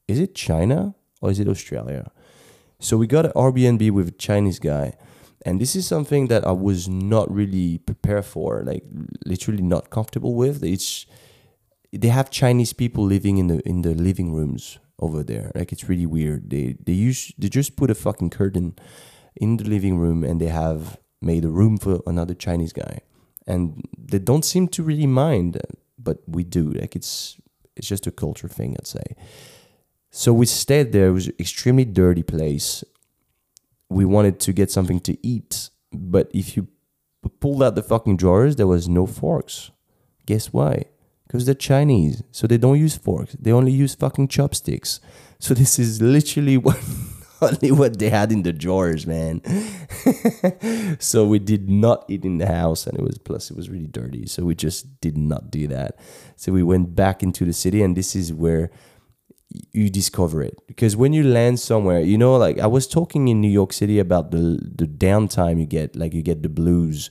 is 0.08 0.20
it 0.20 0.36
China 0.36 0.96
or 1.22 1.32
is 1.32 1.40
it 1.40 1.48
Australia? 1.48 2.12
So 2.80 2.98
we 2.98 3.08
got 3.08 3.26
an 3.26 3.32
Airbnb 3.32 3.92
with 3.92 4.10
a 4.10 4.12
Chinese 4.12 4.60
guy. 4.60 4.94
And 5.46 5.62
this 5.62 5.76
is 5.76 5.86
something 5.86 6.28
that 6.28 6.46
I 6.46 6.52
was 6.52 6.90
not 6.90 7.32
really 7.32 7.78
prepared 7.78 8.26
for, 8.26 8.64
like 8.66 8.84
literally 9.26 9.62
not 9.62 9.92
comfortable 9.92 10.34
with. 10.34 10.64
It's 10.64 11.06
they 11.98 12.10
have 12.10 12.30
Chinese 12.30 12.74
people 12.74 13.04
living 13.04 13.38
in 13.38 13.48
the 13.48 13.68
in 13.68 13.82
the 13.82 13.94
living 13.94 14.34
rooms 14.34 14.80
over 15.00 15.24
there. 15.24 15.52
Like 15.56 15.72
it's 15.72 15.90
really 15.90 16.06
weird. 16.06 16.50
They 16.50 16.76
they 16.84 16.94
use 16.94 17.32
they 17.38 17.50
just 17.50 17.76
put 17.76 17.90
a 17.90 17.96
fucking 17.96 18.30
curtain 18.30 18.76
in 19.36 19.58
the 19.58 19.66
living 19.66 19.98
room 19.98 20.24
and 20.24 20.40
they 20.40 20.48
have 20.48 20.98
made 21.22 21.46
a 21.46 21.50
room 21.50 21.78
for 21.78 22.02
another 22.06 22.34
Chinese 22.34 22.74
guy. 22.74 23.00
And 23.48 23.84
they 23.98 24.20
don't 24.20 24.46
seem 24.46 24.68
to 24.70 24.84
really 24.84 25.08
mind, 25.08 25.62
but 25.98 26.18
we 26.28 26.44
do. 26.44 26.72
Like 26.72 26.96
it's 26.96 27.38
it's 27.76 27.88
just 27.88 28.08
a 28.08 28.12
culture 28.12 28.48
thing, 28.48 28.76
I'd 28.80 28.88
say. 28.88 29.16
So 30.12 30.34
we 30.34 30.46
stayed 30.46 30.92
there. 30.92 31.08
It 31.08 31.12
was 31.12 31.28
extremely 31.40 31.86
dirty 31.86 32.24
place. 32.24 32.84
We 33.90 34.06
wanted 34.06 34.40
to 34.42 34.54
get 34.54 34.72
something 34.72 35.00
to 35.02 35.18
eat, 35.22 35.70
but 35.92 36.32
if 36.34 36.56
you 36.58 36.68
pulled 37.40 37.62
out 37.62 37.76
the 37.76 37.84
fucking 37.84 38.18
drawers, 38.18 38.56
there 38.56 38.68
was 38.68 38.88
no 38.88 39.06
forks. 39.06 39.72
Guess 40.26 40.54
why? 40.54 40.86
Because 41.36 41.46
they're 41.46 41.56
Chinese, 41.56 42.24
so 42.32 42.48
they 42.48 42.58
don't 42.58 42.80
use 42.80 42.96
forks. 42.96 43.36
They 43.40 43.52
only 43.52 43.72
use 43.72 43.94
fucking 43.94 44.30
chopsticks. 44.30 45.02
So 45.40 45.54
this 45.54 45.78
is 45.78 46.02
literally 46.02 46.58
what 46.66 46.80
only 47.42 47.72
what 47.72 48.00
they 48.00 48.10
had 48.10 48.32
in 48.32 48.44
the 48.44 48.54
drawers, 48.54 49.06
man. 49.06 49.42
so 51.00 51.26
we 51.26 51.40
did 51.40 51.70
not 51.70 52.06
eat 52.08 52.24
in 52.24 52.38
the 52.38 52.48
house, 52.48 52.88
and 52.88 52.98
it 52.98 53.04
was 53.04 53.18
plus 53.18 53.52
it 53.52 53.58
was 53.58 53.70
really 53.70 53.88
dirty. 53.88 54.26
So 54.28 54.44
we 54.44 54.56
just 54.56 55.02
did 55.02 55.18
not 55.18 55.52
do 55.52 55.68
that. 55.68 56.00
So 56.38 56.54
we 56.54 56.64
went 56.64 56.96
back 56.96 57.22
into 57.22 57.44
the 57.44 57.54
city, 57.54 57.82
and 57.84 57.98
this 57.98 58.16
is 58.16 58.34
where 58.34 58.72
you 59.72 59.90
discover 59.90 60.42
it 60.42 60.60
because 60.68 60.98
when 60.98 61.14
you 61.14 61.24
land 61.24 61.58
somewhere 61.60 62.02
you 62.02 62.18
know 62.18 62.36
like 62.36 62.60
i 62.60 62.68
was 62.68 62.86
talking 62.86 63.30
in 63.30 63.40
new 63.40 63.50
york 63.50 63.72
city 63.72 64.00
about 64.00 64.32
the 64.32 64.60
the 64.76 64.86
downtime 64.86 65.58
you 65.60 65.66
get 65.66 65.96
like 65.96 66.14
you 66.14 66.22
get 66.22 66.44
the 66.44 66.50
blues 66.50 67.10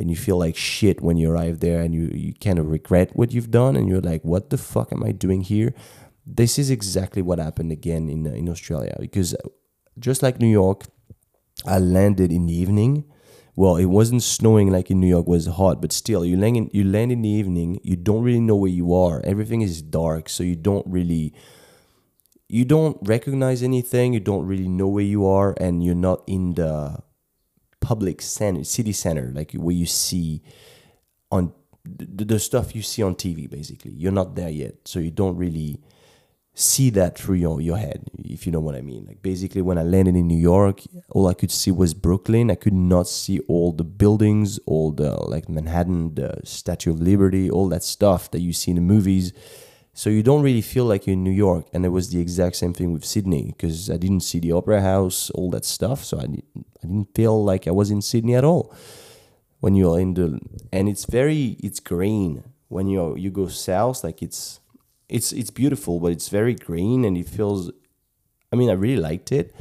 and 0.00 0.10
you 0.10 0.16
feel 0.16 0.38
like 0.38 0.56
shit 0.56 1.00
when 1.00 1.16
you 1.16 1.30
arrive 1.30 1.60
there 1.60 1.80
and 1.80 1.94
you, 1.94 2.10
you 2.12 2.32
kind 2.34 2.58
of 2.58 2.66
regret 2.66 3.10
what 3.14 3.32
you've 3.32 3.50
done 3.50 3.76
and 3.76 3.88
you're 3.88 4.00
like 4.00 4.24
what 4.24 4.50
the 4.50 4.58
fuck 4.58 4.92
am 4.92 5.04
i 5.04 5.12
doing 5.12 5.42
here? 5.42 5.74
This 6.26 6.58
is 6.58 6.70
exactly 6.70 7.22
what 7.22 7.38
happened 7.38 7.72
again 7.72 8.08
in, 8.08 8.26
in 8.26 8.48
australia 8.48 8.96
because 8.98 9.34
uh, 9.34 9.48
just 9.98 10.22
like 10.22 10.40
new 10.40 10.50
york 10.50 10.84
i 11.66 11.78
landed 11.78 12.32
in 12.32 12.46
the 12.46 12.54
evening. 12.54 13.04
Well 13.56 13.76
it 13.76 13.86
wasn't 13.86 14.22
snowing 14.22 14.70
like 14.70 14.90
in 14.90 15.00
new 15.00 15.08
york 15.08 15.26
it 15.26 15.30
was 15.30 15.46
hot 15.46 15.80
but 15.82 15.92
still 15.92 16.24
you 16.24 16.36
land 16.36 16.56
in, 16.56 16.70
you 16.72 16.84
land 16.84 17.12
in 17.12 17.22
the 17.22 17.28
evening 17.28 17.78
you 17.82 17.96
don't 17.96 18.22
really 18.22 18.40
know 18.40 18.56
where 18.56 18.70
you 18.70 18.94
are. 18.94 19.20
Everything 19.24 19.60
is 19.60 19.82
dark 19.82 20.28
so 20.28 20.42
you 20.42 20.56
don't 20.56 20.86
really 20.86 21.34
you 22.48 22.64
don't 22.64 22.96
recognize 23.02 23.62
anything 23.62 24.12
you 24.12 24.20
don't 24.20 24.46
really 24.46 24.68
know 24.68 24.88
where 24.88 25.04
you 25.04 25.26
are 25.26 25.54
and 25.60 25.84
you're 25.84 25.94
not 25.94 26.22
in 26.26 26.54
the 26.54 26.98
public 27.80 28.22
center, 28.22 28.64
city 28.64 28.92
center, 28.92 29.32
like 29.34 29.52
where 29.52 29.74
you 29.74 29.86
see 29.86 30.42
on 31.30 31.52
the, 31.84 32.24
the 32.24 32.38
stuff 32.38 32.74
you 32.74 32.82
see 32.82 33.02
on 33.02 33.14
TV. 33.14 33.48
Basically, 33.48 33.92
you're 33.92 34.12
not 34.12 34.34
there 34.34 34.50
yet, 34.50 34.74
so 34.84 34.98
you 34.98 35.10
don't 35.10 35.36
really 35.36 35.80
see 36.54 36.90
that 36.90 37.16
through 37.16 37.36
your, 37.36 37.60
your 37.60 37.78
head, 37.78 38.04
if 38.18 38.44
you 38.44 38.52
know 38.52 38.60
what 38.60 38.74
I 38.74 38.82
mean. 38.82 39.04
Like 39.06 39.22
basically, 39.22 39.62
when 39.62 39.78
I 39.78 39.82
landed 39.82 40.16
in 40.16 40.26
New 40.26 40.38
York, 40.38 40.82
all 41.10 41.26
I 41.26 41.34
could 41.34 41.50
see 41.50 41.70
was 41.70 41.94
Brooklyn. 41.94 42.50
I 42.50 42.54
could 42.54 42.74
not 42.74 43.08
see 43.08 43.40
all 43.48 43.72
the 43.72 43.84
buildings, 43.84 44.58
all 44.66 44.92
the 44.92 45.12
like 45.26 45.48
Manhattan, 45.48 46.14
the 46.14 46.40
Statue 46.44 46.90
of 46.90 47.00
Liberty, 47.00 47.50
all 47.50 47.68
that 47.68 47.82
stuff 47.82 48.30
that 48.32 48.40
you 48.40 48.52
see 48.52 48.72
in 48.72 48.76
the 48.76 48.82
movies. 48.82 49.32
So 49.92 50.08
you 50.08 50.22
don't 50.22 50.42
really 50.42 50.62
feel 50.62 50.84
like 50.84 51.06
you're 51.06 51.14
in 51.14 51.24
New 51.24 51.30
York. 51.30 51.66
And 51.72 51.84
it 51.84 51.90
was 51.90 52.10
the 52.10 52.20
exact 52.20 52.56
same 52.56 52.72
thing 52.72 52.92
with 52.92 53.04
Sydney 53.04 53.54
because 53.56 53.90
I 53.90 53.96
didn't 53.96 54.20
see 54.20 54.38
the 54.38 54.52
Opera 54.52 54.80
House, 54.80 55.30
all 55.30 55.50
that 55.50 55.64
stuff. 55.64 56.04
So 56.04 56.18
I, 56.18 56.22
I 56.22 56.86
didn't 56.86 57.14
feel 57.14 57.44
like 57.44 57.66
I 57.66 57.72
was 57.72 57.90
in 57.90 58.02
Sydney 58.02 58.34
at 58.34 58.44
all. 58.44 58.74
When 59.60 59.74
you're 59.74 60.00
in 60.00 60.14
the 60.14 60.40
and 60.72 60.88
it's 60.88 61.04
very 61.04 61.58
it's 61.62 61.80
green 61.80 62.44
when 62.68 62.86
you 62.86 63.14
you 63.14 63.30
go 63.30 63.46
south 63.48 64.02
like 64.02 64.22
it's 64.22 64.58
it's 65.10 65.32
it's 65.32 65.50
beautiful 65.50 66.00
but 66.00 66.12
it's 66.12 66.30
very 66.30 66.54
green 66.54 67.04
and 67.04 67.18
it 67.18 67.28
feels 67.28 67.70
I 68.50 68.56
mean 68.56 68.70
I 68.70 68.72
really 68.72 68.96
liked 68.96 69.32
it 69.32 69.54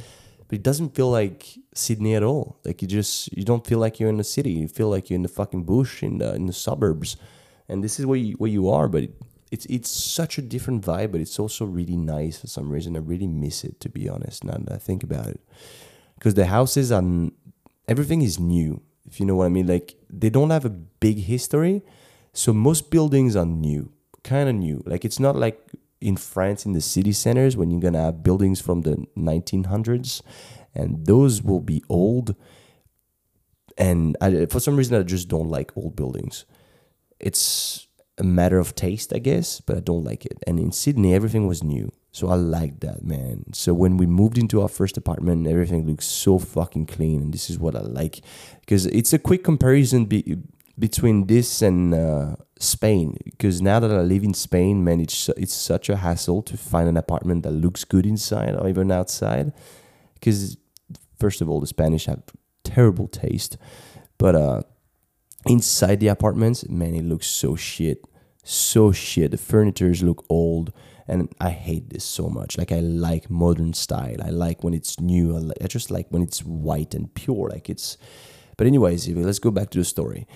but 0.48 0.56
it 0.56 0.64
doesn't 0.64 0.96
feel 0.96 1.12
like 1.12 1.48
Sydney 1.74 2.16
at 2.16 2.24
all 2.24 2.62
like 2.64 2.82
you 2.82 2.88
just 2.88 3.36
you 3.36 3.44
don't 3.44 3.68
feel 3.68 3.80
like 3.80 4.00
you're 4.00 4.10
in 4.10 4.16
the 4.16 4.24
city 4.24 4.52
you 4.52 4.70
feel 4.70 4.90
like 4.90 5.10
you're 5.10 5.18
in 5.18 5.24
the 5.24 5.28
fucking 5.28 5.64
bush 5.64 6.02
in 6.02 6.20
the 6.20 6.34
in 6.34 6.46
the 6.46 6.54
suburbs 6.54 7.18
and 7.68 7.84
this 7.84 8.00
is 8.00 8.06
where 8.06 8.18
you 8.18 8.36
where 8.36 8.50
you 8.50 8.70
are 8.70 8.88
but 8.88 9.04
it, 9.04 9.14
it's 9.52 9.66
it's 9.66 9.90
such 9.90 10.38
a 10.38 10.42
different 10.42 10.86
vibe, 10.86 11.12
but 11.12 11.22
it's 11.22 11.40
also 11.40 11.66
really 11.66 11.98
nice 11.98 12.38
for 12.40 12.48
some 12.48 12.70
reason. 12.70 12.96
I 12.96 13.00
really 13.00 13.28
miss 13.28 13.64
it 13.64 13.80
to 13.82 13.90
be 13.90 14.08
honest. 14.08 14.44
Now 14.44 14.58
that 14.58 14.72
I 14.72 14.78
think 14.78 15.04
about 15.04 15.28
it, 15.28 15.42
because 16.16 16.36
the 16.36 16.46
houses 16.46 16.92
are 16.92 17.04
everything 17.88 18.22
is 18.22 18.40
new. 18.40 18.82
If 19.06 19.20
you 19.20 19.26
know 19.26 19.36
what 19.36 19.46
I 19.46 19.50
mean, 19.50 19.68
like 19.68 19.96
they 20.10 20.30
don't 20.30 20.52
have 20.52 20.66
a 20.66 20.70
big 20.70 21.20
history, 21.20 21.82
so 22.34 22.54
most 22.54 22.92
buildings 22.92 23.36
are 23.36 23.46
new, 23.46 23.92
kind 24.24 24.50
of 24.50 24.56
new. 24.56 24.84
Like 24.86 25.04
it's 25.04 25.20
not 25.20 25.36
like 25.36 25.60
in 26.00 26.16
France 26.16 26.66
in 26.66 26.74
the 26.74 26.82
city 26.82 27.12
centers 27.12 27.58
when 27.58 27.72
you're 27.72 27.82
gonna 27.82 28.04
have 28.04 28.24
buildings 28.24 28.62
from 28.62 28.82
the 28.82 29.08
1900s, 29.18 30.22
and 30.76 31.06
those 31.08 31.42
will 31.42 31.62
be 31.62 31.84
old. 31.90 32.36
And 33.78 34.16
I, 34.22 34.46
for 34.46 34.60
some 34.60 34.76
reason, 34.76 34.96
I 34.96 35.04
just 35.04 35.28
don't 35.28 35.50
like 35.50 35.76
old 35.76 35.96
buildings. 35.96 36.46
It's 37.20 37.88
a 38.20 38.24
matter 38.24 38.60
of 38.60 38.76
taste, 38.76 39.14
I 39.14 39.20
guess, 39.20 39.62
but 39.62 39.78
I 39.78 39.80
don't 39.80 40.04
like 40.04 40.26
it. 40.26 40.38
And 40.46 40.60
in 40.60 40.72
Sydney, 40.72 41.14
everything 41.14 41.48
was 41.48 41.64
new. 41.64 41.92
So 42.12 42.30
I 42.30 42.36
liked 42.36 42.82
that, 42.82 43.04
man. 43.04 43.54
So 43.54 43.74
when 43.74 43.98
we 43.98 44.06
moved 44.06 44.38
into 44.38 44.62
our 44.62 44.68
first 44.68 44.98
apartment, 44.98 45.48
everything 45.48 45.86
looks 45.86 46.06
so 46.06 46.40
fucking 46.40 46.88
clean. 46.88 47.22
And 47.22 47.34
this 47.34 47.50
is 47.50 47.60
what 47.60 47.76
I 47.76 47.82
like. 47.82 48.22
Because 48.62 48.88
it's 48.88 49.14
a 49.14 49.20
quick 49.20 49.44
comparison 49.44 50.06
be- 50.06 50.38
between 50.78 51.28
this 51.28 51.62
and 51.62 51.94
uh, 51.94 52.36
Spain. 52.60 53.18
Because 53.26 53.62
now 53.62 53.80
that 53.80 53.92
I 53.92 54.02
live 54.02 54.24
in 54.24 54.34
Spain, 54.34 54.84
man, 54.84 55.00
it's, 55.00 55.30
it's 55.30 55.54
such 55.54 55.88
a 55.88 55.98
hassle 55.98 56.42
to 56.44 56.58
find 56.58 56.90
an 56.90 56.98
apartment 56.98 57.44
that 57.44 57.52
looks 57.52 57.86
good 57.86 58.06
inside 58.06 58.56
or 58.56 58.68
even 58.68 58.92
outside. 58.92 59.54
Because, 60.16 60.58
first 61.20 61.42
of 61.42 61.50
all, 61.50 61.60
the 61.60 61.68
Spanish 61.68 62.06
have 62.08 62.24
terrible 62.64 63.08
taste. 63.08 63.58
But 64.18 64.36
uh, 64.36 64.62
inside 65.46 66.00
the 66.00 66.08
apartments, 66.08 66.68
man, 66.68 66.96
it 66.96 67.06
looks 67.06 67.28
so 67.28 67.56
shit. 67.56 68.04
So 68.44 68.92
shit. 68.92 69.32
The 69.32 69.38
furnitures 69.38 70.04
look 70.04 70.26
old 70.30 70.74
and 71.10 71.34
I 71.42 71.50
hate 71.50 71.90
this 71.90 72.04
so 72.04 72.30
much. 72.30 72.58
Like 72.58 72.72
I 72.72 72.80
like 72.80 73.30
modern 73.30 73.74
style. 73.74 74.22
I 74.24 74.30
like 74.30 74.64
when 74.64 74.74
it's 74.76 75.00
new. 75.00 75.36
I, 75.36 75.64
I 75.64 75.68
just 75.68 75.90
like 75.90 76.08
when 76.10 76.22
it's 76.22 76.44
white 76.44 76.94
and 76.94 77.14
pure. 77.14 77.50
Like 77.50 77.70
it's. 77.70 77.98
But 78.58 78.68
anyways, 78.68 79.08
let's 79.10 79.40
go 79.40 79.52
back 79.52 79.72
to 79.72 79.80
the 79.80 79.86
story. 79.86 80.28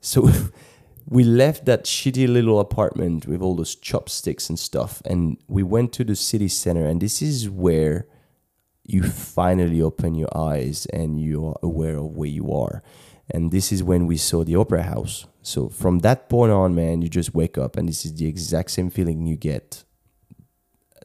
So 0.00 0.30
we 1.06 1.24
left 1.24 1.64
that 1.64 1.84
shitty 1.84 2.28
little 2.28 2.60
apartment 2.60 3.26
with 3.26 3.42
all 3.42 3.56
those 3.56 3.74
chopsticks 3.74 4.48
and 4.48 4.58
stuff, 4.58 5.02
and 5.04 5.38
we 5.48 5.62
went 5.62 5.92
to 5.94 6.04
the 6.04 6.14
city 6.14 6.48
center. 6.48 6.86
And 6.86 7.00
this 7.00 7.20
is 7.20 7.50
where 7.50 8.06
you 8.84 9.02
finally 9.02 9.80
open 9.82 10.14
your 10.14 10.36
eyes 10.36 10.86
and 10.86 11.20
you 11.20 11.46
are 11.46 11.58
aware 11.62 11.96
of 11.96 12.16
where 12.16 12.28
you 12.28 12.52
are. 12.52 12.82
And 13.30 13.50
this 13.50 13.72
is 13.72 13.82
when 13.82 14.06
we 14.06 14.16
saw 14.16 14.44
the 14.44 14.56
opera 14.56 14.82
house. 14.82 15.26
So 15.42 15.68
from 15.68 16.00
that 16.00 16.28
point 16.28 16.52
on, 16.52 16.74
man, 16.74 17.02
you 17.02 17.08
just 17.08 17.34
wake 17.34 17.56
up, 17.56 17.76
and 17.76 17.88
this 17.88 18.04
is 18.04 18.14
the 18.14 18.26
exact 18.26 18.70
same 18.70 18.90
feeling 18.90 19.26
you 19.26 19.36
get 19.36 19.84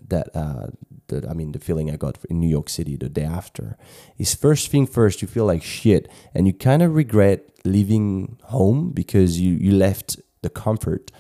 that 0.10 0.30
uh, 0.36 0.68
that 1.08 1.28
I 1.28 1.34
mean 1.34 1.52
the 1.52 1.60
feeling 1.60 1.90
I 1.92 1.96
got 1.96 2.18
in 2.30 2.40
New 2.40 2.50
York 2.50 2.70
City 2.70 2.96
the 2.96 3.10
day 3.10 3.24
after. 3.24 3.78
Is 4.18 4.36
first 4.36 4.70
thing 4.70 4.88
first 4.88 5.22
you 5.22 5.28
feel 5.28 5.46
like 5.46 5.64
shit 5.64 6.10
and 6.34 6.48
you 6.48 6.54
kind 6.54 6.82
of 6.82 6.96
regret 6.96 7.50
leaving 7.66 8.38
home 8.44 8.92
because 8.92 9.40
you 9.40 9.54
you 9.54 9.72
left 9.72 10.18
the 10.42 10.50
comfort 10.50 11.12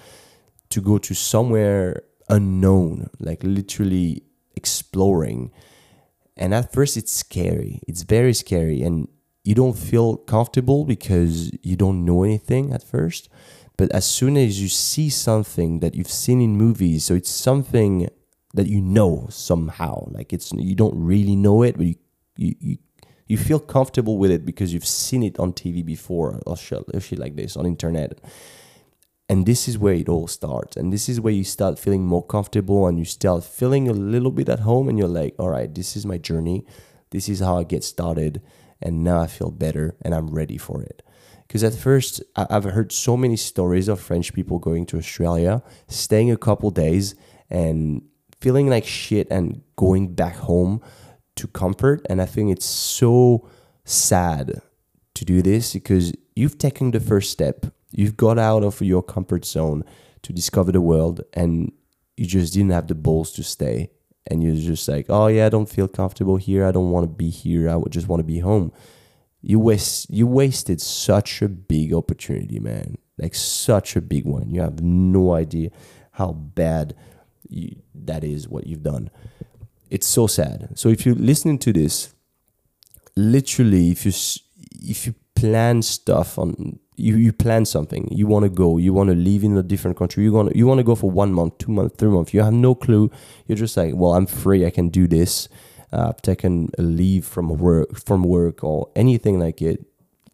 to 0.69 0.81
go 0.81 0.97
to 0.97 1.13
somewhere 1.13 2.03
unknown 2.29 3.10
like 3.19 3.43
literally 3.43 4.23
exploring. 4.55 5.51
And 6.36 6.53
at 6.53 6.71
first 6.71 6.97
it's 6.97 7.13
scary. 7.13 7.81
It's 7.88 8.03
very 8.03 8.33
scary 8.33 8.81
and 8.83 9.07
you 9.47 9.55
don't 9.55 9.77
feel 9.77 10.17
comfortable 10.17 10.86
because 10.86 11.51
you 11.63 11.75
don't 11.75 12.03
know 12.03 12.23
anything 12.23 12.73
at 12.73 12.83
first 12.83 13.29
but 13.77 13.91
as 13.91 14.05
soon 14.05 14.36
as 14.38 14.62
you 14.62 14.67
see 14.67 15.10
something 15.10 15.79
that 15.81 15.93
you've 15.95 16.17
seen 16.25 16.41
in 16.41 16.57
movies 16.65 17.05
so 17.05 17.13
it's 17.13 17.29
something 17.29 18.10
that 18.57 18.67
you 18.67 18.81
know 18.81 19.27
somehow. 19.29 20.07
Like 20.12 20.33
it's 20.33 20.51
you 20.53 20.75
don't 20.75 20.97
really 21.01 21.36
know 21.36 21.63
it, 21.63 21.77
but 21.77 21.86
you 21.86 21.95
you 22.36 22.55
you, 22.60 22.77
you 23.27 23.38
feel 23.38 23.60
comfortable 23.60 24.17
with 24.17 24.31
it 24.31 24.45
because 24.45 24.73
you've 24.73 24.86
seen 24.86 25.23
it 25.23 25.39
on 25.39 25.53
TV 25.53 25.86
before 25.86 26.41
or 26.45 26.57
shit, 26.57 26.83
or 26.93 26.99
shit 26.99 27.19
like 27.19 27.36
this 27.36 27.55
on 27.55 27.65
internet. 27.65 28.19
And 29.29 29.45
this 29.45 29.67
is 29.67 29.77
where 29.77 29.93
it 29.93 30.07
all 30.07 30.27
starts. 30.27 30.77
And 30.77 30.93
this 30.93 31.10
is 31.10 31.19
where 31.19 31.33
you 31.33 31.43
start 31.43 31.77
feeling 31.77 32.05
more 32.05 32.25
comfortable 32.25 32.88
and 32.88 32.97
you 32.97 33.03
start 33.03 33.43
feeling 33.43 33.89
a 33.89 33.93
little 33.93 34.31
bit 34.31 34.47
at 34.47 34.62
home 34.62 34.88
and 34.88 34.97
you're 34.97 35.10
like, 35.10 35.36
all 35.38 35.49
right, 35.49 35.73
this 35.73 35.97
is 35.97 36.05
my 36.05 36.17
journey. 36.17 36.65
This 37.10 37.27
is 37.27 37.41
how 37.41 37.57
I 37.57 37.63
get 37.63 37.83
started. 37.83 38.41
And 38.82 39.04
now 39.04 39.22
I 39.22 39.28
feel 39.28 39.52
better 39.52 39.96
and 40.02 40.13
I'm 40.13 40.30
ready 40.30 40.58
for 40.58 40.82
it. 40.82 41.04
Because 41.48 41.63
at 41.63 41.74
first, 41.74 42.22
I've 42.36 42.66
heard 42.66 42.92
so 42.92 43.16
many 43.16 43.38
stories 43.38 43.88
of 43.88 44.02
French 44.02 44.34
people 44.34 44.60
going 44.60 44.86
to 44.88 44.98
Australia, 44.98 45.63
staying 45.88 46.30
a 46.30 46.38
couple 46.38 46.72
days, 46.72 47.16
and 47.50 48.02
feeling 48.42 48.68
like 48.70 48.86
shit 48.86 49.28
and 49.32 49.62
going 49.78 50.13
back 50.13 50.36
home 50.36 50.82
to 51.36 51.48
comfort. 51.48 52.06
And 52.10 52.22
I 52.22 52.26
think 52.26 52.52
it's 52.52 52.66
so 52.66 53.48
sad 53.86 54.62
to 55.13 55.26
do 55.26 55.42
this 55.42 55.74
because 55.74 56.13
you've 56.36 56.58
taken 56.58 56.92
the 56.92 57.00
first 57.00 57.32
step. 57.32 57.66
You've 57.92 58.18
got 58.18 58.38
out 58.38 58.63
of 58.63 58.82
your 58.82 59.02
comfort 59.02 59.46
zone 59.46 59.84
to 60.24 60.34
discover 60.34 60.72
the 60.74 60.82
world 60.82 61.22
and 61.34 61.72
you 62.18 62.26
just 62.26 62.54
didn't 62.54 62.72
have 62.72 62.88
the 62.88 62.96
balls 62.96 63.32
to 63.34 63.44
stay. 63.44 63.92
And 64.30 64.44
you're 64.44 64.56
just 64.56 64.88
like, 64.88 65.06
oh 65.10 65.28
yeah, 65.28 65.46
I 65.46 65.50
don't 65.50 65.70
feel 65.70 65.88
comfortable 65.88 66.38
here. 66.38 66.66
I 66.66 66.72
don't 66.72 66.92
want 66.92 67.06
to 67.06 67.08
be 67.08 67.30
here. 67.30 67.70
I 67.70 67.80
just 67.90 68.08
want 68.08 68.20
to 68.20 68.26
be 68.26 68.40
home. 68.40 68.72
You 69.42 69.60
waste 69.60 70.10
you 70.10 70.28
wasted 70.28 70.82
such 70.82 71.42
a 71.42 71.48
big 71.48 71.94
opportunity, 71.94 72.60
man. 72.60 72.98
Like 73.18 73.36
such 73.36 73.96
a 73.96 74.02
big 74.02 74.26
one. 74.26 74.50
You 74.50 74.62
have 74.62 74.82
no 74.82 75.34
idea 75.34 75.70
how 76.12 76.34
bad 76.34 76.96
you, 77.48 77.78
that 77.96 78.24
is 78.24 78.48
what 78.48 78.68
you've 78.68 78.84
done. 78.84 79.10
It's 79.90 80.08
so 80.08 80.28
sad. 80.28 80.70
So 80.76 80.90
if 80.90 81.06
you're 81.06 81.16
listening 81.16 81.60
to 81.60 81.72
this, 81.72 82.13
literally, 83.16 83.92
if 83.92 84.06
you 84.06 84.12
if 84.82 85.08
you 85.08 85.16
plan 85.36 85.82
stuff 85.82 86.38
on 86.38 86.80
you, 86.97 87.15
you 87.15 87.31
plan 87.31 87.63
something, 87.63 88.07
you 88.12 88.25
want 88.25 88.43
to 88.43 88.49
go, 88.49 88.77
you 88.77 88.91
want 88.91 89.10
to 89.10 89.15
live 89.15 89.43
in 89.43 89.55
a 89.55 89.63
different 89.63 89.97
country, 89.97 90.23
you 90.23 90.33
want 90.33 90.49
to, 90.49 90.57
you 90.57 90.65
want 90.65 90.79
to 90.79 90.83
go 90.83 90.95
for 90.95 91.10
one 91.10 91.31
month, 91.31 91.60
two 91.60 91.71
months, 91.71 91.95
three 91.97 92.10
months. 92.10 92.33
You 92.33 92.41
have 92.41 92.53
no 92.53 92.73
clue. 92.75 93.12
You're 93.45 93.57
just 93.57 93.77
like, 93.77 93.93
well, 93.95 94.13
I'm 94.13 94.25
free. 94.25 94.65
I 94.65 94.71
can 94.71 94.89
do 94.89 95.07
this. 95.07 95.47
Uh, 95.93 96.10
I've 96.10 96.21
taken 96.21 96.69
a 96.77 96.81
leave 96.81 97.23
from 97.23 97.49
work, 97.49 97.97
from 98.03 98.23
work, 98.23 98.63
or 98.63 98.89
anything 98.95 99.39
like 99.39 99.62
it, 99.62 99.86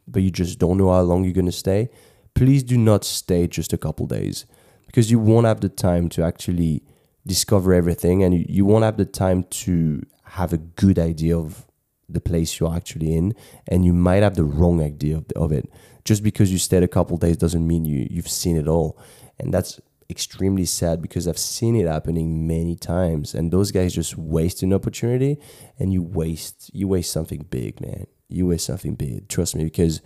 but 0.07 0.23
you 0.23 0.31
just 0.31 0.57
don't 0.57 0.77
know 0.77 0.91
how 0.91 1.01
long 1.01 1.25
you're 1.25 1.33
gonna 1.33 1.51
stay. 1.51 1.89
Please 2.33 2.63
do 2.63 2.77
not 2.77 3.03
stay 3.03 3.45
just 3.45 3.73
a 3.73 3.77
couple 3.77 4.07
days 4.07 4.45
because 4.87 5.11
you 5.11 5.19
won't 5.19 5.45
have 5.45 5.59
the 5.59 5.69
time 5.69 6.09
to 6.09 6.23
actually 6.23 6.81
discover 7.27 7.73
everything 7.73 8.23
and 8.23 8.33
you, 8.33 8.45
you 8.47 8.65
won't 8.65 8.83
have 8.83 8.97
the 8.97 9.05
time 9.05 9.43
to 9.43 10.01
have 10.23 10.53
a 10.53 10.57
good 10.57 10.97
idea 10.97 11.37
of 11.37 11.67
the 12.13 12.21
place 12.21 12.59
you're 12.59 12.75
actually 12.75 13.13
in 13.13 13.35
and 13.67 13.85
you 13.85 13.93
might 13.93 14.23
have 14.23 14.35
the 14.35 14.43
wrong 14.43 14.81
idea 14.81 15.17
of, 15.17 15.27
the, 15.27 15.37
of 15.37 15.51
it. 15.51 15.69
Just 16.05 16.23
because 16.23 16.51
you 16.51 16.57
stayed 16.57 16.83
a 16.83 16.87
couple 16.87 17.17
days 17.17 17.37
doesn't 17.37 17.65
mean 17.65 17.85
you 17.85 18.07
you've 18.09 18.29
seen 18.29 18.57
it 18.57 18.67
all. 18.67 18.97
And 19.39 19.53
that's 19.53 19.79
extremely 20.09 20.65
sad 20.65 21.01
because 21.01 21.27
I've 21.27 21.37
seen 21.37 21.75
it 21.75 21.87
happening 21.87 22.47
many 22.47 22.75
times. 22.75 23.33
And 23.33 23.51
those 23.51 23.71
guys 23.71 23.95
just 23.95 24.17
waste 24.17 24.61
an 24.63 24.73
opportunity 24.73 25.37
and 25.79 25.93
you 25.93 26.01
waste 26.01 26.69
you 26.73 26.87
waste 26.87 27.11
something 27.11 27.45
big 27.49 27.81
man. 27.81 28.07
You 28.27 28.47
waste 28.47 28.65
something 28.65 28.95
big. 28.95 29.27
Trust 29.29 29.55
me 29.55 29.63
because 29.63 30.01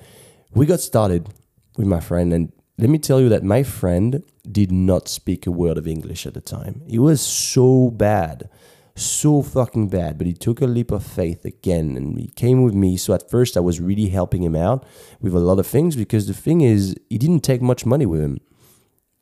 we 0.53 0.65
got 0.65 0.79
started 0.79 1.29
with 1.77 1.87
my 1.87 1.99
friend. 1.99 2.33
And 2.33 2.51
let 2.77 2.89
me 2.89 2.99
tell 2.99 3.19
you 3.19 3.29
that 3.29 3.43
my 3.43 3.63
friend 3.63 4.23
did 4.49 4.71
not 4.71 5.07
speak 5.07 5.47
a 5.47 5.51
word 5.51 5.77
of 5.77 5.87
English 5.87 6.25
at 6.25 6.33
the 6.33 6.41
time. 6.41 6.81
He 6.87 6.99
was 6.99 7.21
so 7.21 7.89
bad, 7.89 8.49
so 8.97 9.41
fucking 9.41 9.89
bad, 9.89 10.17
but 10.17 10.27
he 10.27 10.33
took 10.33 10.61
a 10.61 10.67
leap 10.67 10.91
of 10.91 11.05
faith 11.05 11.45
again 11.45 11.95
and 11.95 12.19
he 12.19 12.27
came 12.27 12.63
with 12.63 12.73
me. 12.73 12.97
So 12.97 13.13
at 13.13 13.29
first, 13.29 13.55
I 13.57 13.61
was 13.61 13.79
really 13.79 14.09
helping 14.09 14.43
him 14.43 14.55
out 14.55 14.85
with 15.21 15.33
a 15.33 15.39
lot 15.39 15.59
of 15.59 15.67
things 15.67 15.95
because 15.95 16.27
the 16.27 16.33
thing 16.33 16.61
is, 16.61 16.95
he 17.09 17.17
didn't 17.17 17.41
take 17.41 17.61
much 17.61 17.85
money 17.85 18.05
with 18.05 18.21
him. 18.21 18.39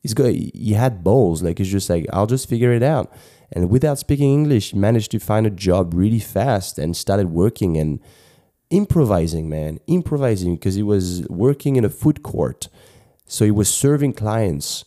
He's 0.01 0.13
got, 0.13 0.31
he 0.31 0.73
had 0.73 1.03
balls. 1.03 1.41
Like, 1.41 1.57
he's 1.57 1.71
just 1.71 1.89
like, 1.89 2.05
I'll 2.13 2.27
just 2.27 2.47
figure 2.47 2.71
it 2.71 2.83
out. 2.83 3.11
And 3.51 3.69
without 3.69 3.99
speaking 3.99 4.31
English, 4.31 4.71
he 4.71 4.77
managed 4.77 5.11
to 5.11 5.19
find 5.19 5.45
a 5.45 5.51
job 5.51 5.93
really 5.93 6.19
fast 6.19 6.77
and 6.77 6.95
started 6.95 7.29
working 7.29 7.77
and 7.77 7.99
improvising, 8.69 9.49
man, 9.49 9.79
improvising 9.87 10.55
because 10.55 10.75
he 10.75 10.83
was 10.83 11.27
working 11.29 11.75
in 11.75 11.85
a 11.85 11.89
food 11.89 12.23
court 12.23 12.67
so 13.25 13.45
he 13.45 13.51
was 13.51 13.73
serving 13.73 14.13
clients 14.13 14.85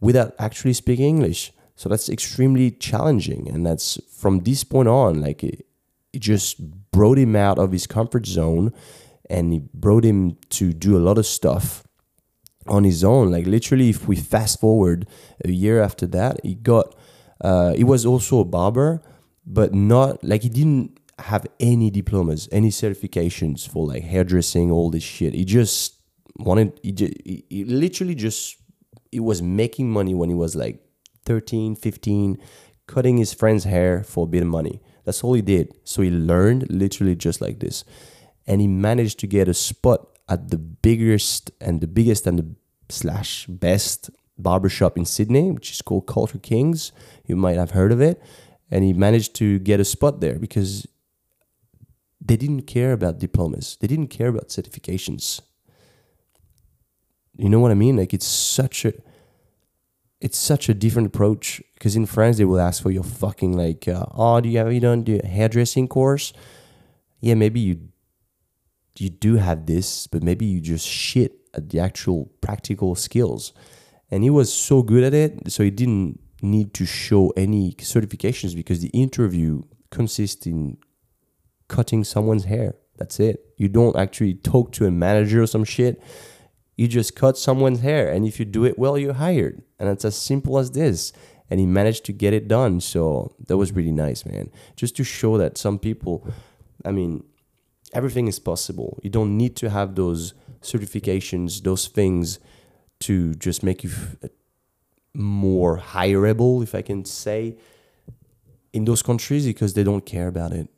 without 0.00 0.34
actually 0.38 0.72
speaking 0.72 1.06
English. 1.06 1.52
So 1.80 1.88
that's 1.88 2.10
extremely 2.10 2.72
challenging. 2.72 3.48
And 3.48 3.64
that's 3.64 3.98
from 4.14 4.40
this 4.40 4.64
point 4.64 4.86
on, 4.86 5.22
like 5.22 5.42
it, 5.42 5.64
it 6.12 6.18
just 6.18 6.60
brought 6.90 7.16
him 7.16 7.34
out 7.34 7.58
of 7.58 7.72
his 7.72 7.86
comfort 7.86 8.26
zone 8.26 8.74
and 9.30 9.54
it 9.54 9.72
brought 9.72 10.04
him 10.04 10.36
to 10.50 10.74
do 10.74 10.98
a 10.98 11.00
lot 11.00 11.16
of 11.16 11.24
stuff 11.24 11.82
on 12.66 12.84
his 12.84 13.02
own. 13.02 13.30
Like 13.30 13.46
literally, 13.46 13.88
if 13.88 14.06
we 14.06 14.16
fast 14.16 14.60
forward 14.60 15.08
a 15.42 15.50
year 15.50 15.82
after 15.82 16.06
that, 16.08 16.44
he 16.44 16.54
got, 16.54 16.94
uh, 17.40 17.72
he 17.72 17.84
was 17.84 18.04
also 18.04 18.40
a 18.40 18.44
barber, 18.44 19.00
but 19.46 19.72
not 19.72 20.22
like 20.22 20.42
he 20.42 20.50
didn't 20.50 21.00
have 21.18 21.46
any 21.60 21.88
diplomas, 21.88 22.46
any 22.52 22.68
certifications 22.68 23.66
for 23.66 23.86
like 23.86 24.02
hairdressing, 24.02 24.70
all 24.70 24.90
this 24.90 25.02
shit. 25.02 25.32
He 25.32 25.46
just 25.46 25.94
wanted 26.36 26.78
he, 26.82 27.42
he, 27.48 27.64
literally 27.64 28.14
just 28.14 28.58
he 29.10 29.18
was 29.18 29.40
making 29.40 29.90
money 29.90 30.14
when 30.14 30.28
he 30.28 30.34
was 30.34 30.54
like 30.54 30.84
13 31.30 31.76
15 31.76 32.38
cutting 32.92 33.18
his 33.22 33.32
friend's 33.40 33.64
hair 33.74 34.02
for 34.12 34.24
a 34.24 34.32
bit 34.34 34.42
of 34.42 34.48
money 34.48 34.80
that's 35.04 35.22
all 35.24 35.34
he 35.34 35.42
did 35.42 35.72
so 35.84 36.02
he 36.02 36.10
learned 36.10 36.70
literally 36.82 37.16
just 37.26 37.40
like 37.40 37.60
this 37.60 37.84
and 38.46 38.60
he 38.60 38.66
managed 38.66 39.18
to 39.20 39.26
get 39.26 39.48
a 39.48 39.54
spot 39.54 40.08
at 40.28 40.48
the 40.50 40.58
biggest 40.58 41.50
and 41.60 41.80
the 41.80 41.86
biggest 41.86 42.26
and 42.26 42.38
the 42.40 42.48
slash 42.88 43.46
best 43.46 44.10
barbershop 44.38 44.96
in 44.96 45.04
Sydney, 45.04 45.50
which 45.50 45.70
is 45.70 45.82
called 45.82 46.06
Culture 46.06 46.38
Kings. 46.38 46.92
You 47.26 47.36
might 47.36 47.56
have 47.56 47.72
heard 47.72 47.92
of 47.92 48.00
it. 48.00 48.22
And 48.70 48.84
he 48.84 48.92
managed 48.92 49.34
to 49.36 49.58
get 49.58 49.80
a 49.80 49.84
spot 49.84 50.20
there 50.20 50.38
because 50.38 50.86
they 52.20 52.36
didn't 52.36 52.62
care 52.62 52.92
about 52.92 53.18
diplomas. 53.18 53.76
They 53.80 53.88
didn't 53.88 54.08
care 54.08 54.28
about 54.28 54.48
certifications. 54.48 55.40
You 57.36 57.48
know 57.48 57.60
what 57.60 57.72
I 57.72 57.74
mean? 57.74 57.96
Like 57.96 58.14
it's 58.14 58.26
such 58.26 58.84
a 58.84 58.92
it's 60.20 60.38
such 60.38 60.68
a 60.68 60.74
different 60.74 61.08
approach 61.08 61.62
because 61.74 61.96
in 61.96 62.06
France 62.06 62.36
they 62.36 62.44
will 62.44 62.60
ask 62.60 62.82
for 62.82 62.90
your 62.90 63.02
fucking 63.02 63.56
like 63.56 63.88
uh, 63.88 64.04
oh 64.14 64.40
do 64.40 64.48
you 64.48 64.58
have 64.58 64.72
you 64.72 64.80
done 64.80 65.04
the 65.04 65.20
hairdressing 65.26 65.88
course? 65.88 66.32
Yeah, 67.20 67.34
maybe 67.34 67.60
you 67.60 67.90
you 68.98 69.08
do 69.08 69.36
have 69.36 69.66
this, 69.66 70.06
but 70.06 70.22
maybe 70.22 70.44
you 70.44 70.60
just 70.60 70.86
shit 70.86 71.32
at 71.54 71.70
the 71.70 71.80
actual 71.80 72.30
practical 72.40 72.94
skills. 72.94 73.52
And 74.10 74.22
he 74.22 74.30
was 74.30 74.52
so 74.52 74.82
good 74.82 75.04
at 75.04 75.14
it, 75.14 75.50
so 75.50 75.62
he 75.62 75.70
didn't 75.70 76.20
need 76.42 76.74
to 76.74 76.84
show 76.84 77.32
any 77.36 77.72
certifications 77.74 78.54
because 78.54 78.80
the 78.80 78.88
interview 78.88 79.62
consists 79.90 80.46
in 80.46 80.78
cutting 81.68 82.04
someone's 82.04 82.44
hair. 82.44 82.74
That's 82.98 83.20
it. 83.20 83.54
You 83.56 83.68
don't 83.68 83.96
actually 83.96 84.34
talk 84.34 84.72
to 84.72 84.86
a 84.86 84.90
manager 84.90 85.42
or 85.42 85.46
some 85.46 85.64
shit. 85.64 86.02
You 86.80 86.88
just 86.88 87.14
cut 87.14 87.36
someone's 87.36 87.80
hair, 87.80 88.10
and 88.10 88.26
if 88.26 88.38
you 88.38 88.46
do 88.46 88.64
it 88.64 88.78
well, 88.78 88.96
you're 88.96 89.12
hired. 89.12 89.62
And 89.78 89.90
it's 89.90 90.02
as 90.02 90.16
simple 90.16 90.58
as 90.58 90.70
this. 90.70 91.12
And 91.50 91.60
he 91.60 91.66
managed 91.66 92.06
to 92.06 92.12
get 92.14 92.32
it 92.32 92.48
done. 92.48 92.80
So 92.80 93.34
that 93.48 93.58
was 93.58 93.72
really 93.72 93.92
nice, 93.92 94.24
man. 94.24 94.50
Just 94.76 94.96
to 94.96 95.04
show 95.04 95.36
that 95.36 95.58
some 95.58 95.78
people, 95.78 96.26
I 96.82 96.90
mean, 96.90 97.22
everything 97.92 98.28
is 98.28 98.38
possible. 98.38 98.98
You 99.02 99.10
don't 99.10 99.36
need 99.36 99.56
to 99.56 99.68
have 99.68 99.94
those 99.94 100.32
certifications, 100.62 101.62
those 101.64 101.86
things 101.86 102.38
to 103.00 103.34
just 103.34 103.62
make 103.62 103.84
you 103.84 103.90
f- 103.90 104.30
more 105.12 105.76
hireable, 105.80 106.62
if 106.62 106.74
I 106.74 106.80
can 106.80 107.04
say, 107.04 107.58
in 108.72 108.86
those 108.86 109.02
countries 109.02 109.44
because 109.44 109.74
they 109.74 109.84
don't 109.84 110.06
care 110.06 110.28
about 110.28 110.52
it. 110.52 110.68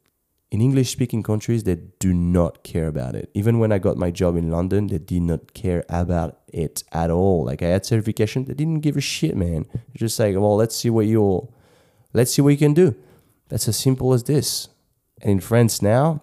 In 0.52 0.60
English 0.60 0.90
speaking 0.90 1.22
countries, 1.22 1.64
they 1.64 1.76
do 1.98 2.12
not 2.12 2.62
care 2.62 2.86
about 2.86 3.14
it. 3.14 3.30
Even 3.32 3.58
when 3.58 3.72
I 3.72 3.78
got 3.78 3.96
my 3.96 4.10
job 4.10 4.36
in 4.36 4.50
London, 4.50 4.88
they 4.88 4.98
did 4.98 5.22
not 5.22 5.54
care 5.54 5.82
about 5.88 6.40
it 6.52 6.84
at 6.92 7.10
all. 7.10 7.46
Like 7.46 7.62
I 7.62 7.68
had 7.68 7.86
certification, 7.86 8.44
they 8.44 8.52
didn't 8.52 8.80
give 8.80 8.98
a 8.98 9.00
shit, 9.00 9.34
man. 9.34 9.64
Just 9.96 10.20
like, 10.20 10.34
well, 10.34 10.54
let's 10.54 10.76
see 10.76 10.90
what 10.90 11.06
you'll, 11.06 11.54
let's 12.12 12.34
see 12.34 12.42
what 12.42 12.50
you 12.50 12.58
can 12.58 12.74
do. 12.74 12.94
That's 13.48 13.66
as 13.66 13.78
simple 13.78 14.12
as 14.12 14.24
this. 14.24 14.68
And 15.22 15.30
in 15.30 15.40
France 15.40 15.80
now, 15.80 16.22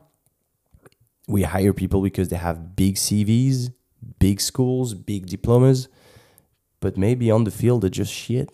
we 1.27 1.41
hire 1.41 1.73
people 1.73 2.03
because 2.03 2.29
they 2.29 2.35
have 2.35 2.75
big 2.75 2.97
CVs, 2.97 3.73
big 4.19 4.41
schools, 4.41 4.93
big 4.93 5.25
diplomas, 5.25 5.87
but 6.81 6.97
maybe 6.97 7.31
on 7.31 7.45
the 7.45 7.51
field 7.51 7.81
they're 7.81 7.89
just 7.89 8.13
shit. 8.13 8.51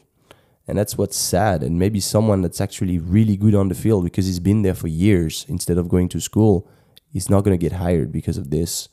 And 0.67 0.78
that's 0.78 0.97
what's 0.97 1.17
sad. 1.17 1.62
And 1.63 1.78
maybe 1.78 1.99
someone 1.99 2.41
that's 2.41 2.60
actually 2.60 2.97
really 2.97 3.38
good 3.38 3.54
on 3.54 3.69
the 3.69 3.75
field 3.75 4.04
because 4.04 4.25
he's 4.25 4.39
been 4.39 4.63
there 4.63 4.73
for 4.73 4.88
years 4.88 5.45
instead 5.47 5.78
of 5.78 5.89
going 5.89 6.10
to 6.10 6.19
school, 6.19 6.67
he's 7.12 7.30
not 7.30 7.43
going 7.43 7.58
to 7.58 7.62
get 7.62 7.78
hired 7.78 8.12
because 8.12 8.38
of 8.38 8.49
this. 8.49 8.89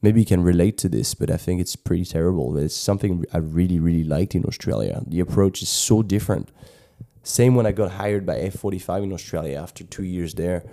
Maybe 0.00 0.20
you 0.20 0.26
can 0.26 0.42
relate 0.42 0.78
to 0.78 0.88
this, 0.88 1.14
but 1.14 1.30
I 1.30 1.36
think 1.36 1.60
it's 1.60 1.76
pretty 1.76 2.04
terrible. 2.04 2.56
It's 2.56 2.74
something 2.74 3.24
I 3.32 3.38
really, 3.38 3.78
really 3.78 4.04
liked 4.04 4.34
in 4.34 4.44
Australia. 4.44 5.02
The 5.06 5.20
approach 5.20 5.62
is 5.62 5.68
so 5.68 6.02
different. 6.02 6.50
Same 7.22 7.54
when 7.54 7.66
I 7.66 7.72
got 7.72 7.92
hired 7.92 8.24
by 8.24 8.36
F45 8.36 9.02
in 9.02 9.12
Australia 9.12 9.58
after 9.58 9.84
two 9.84 10.04
years 10.04 10.34
there 10.34 10.64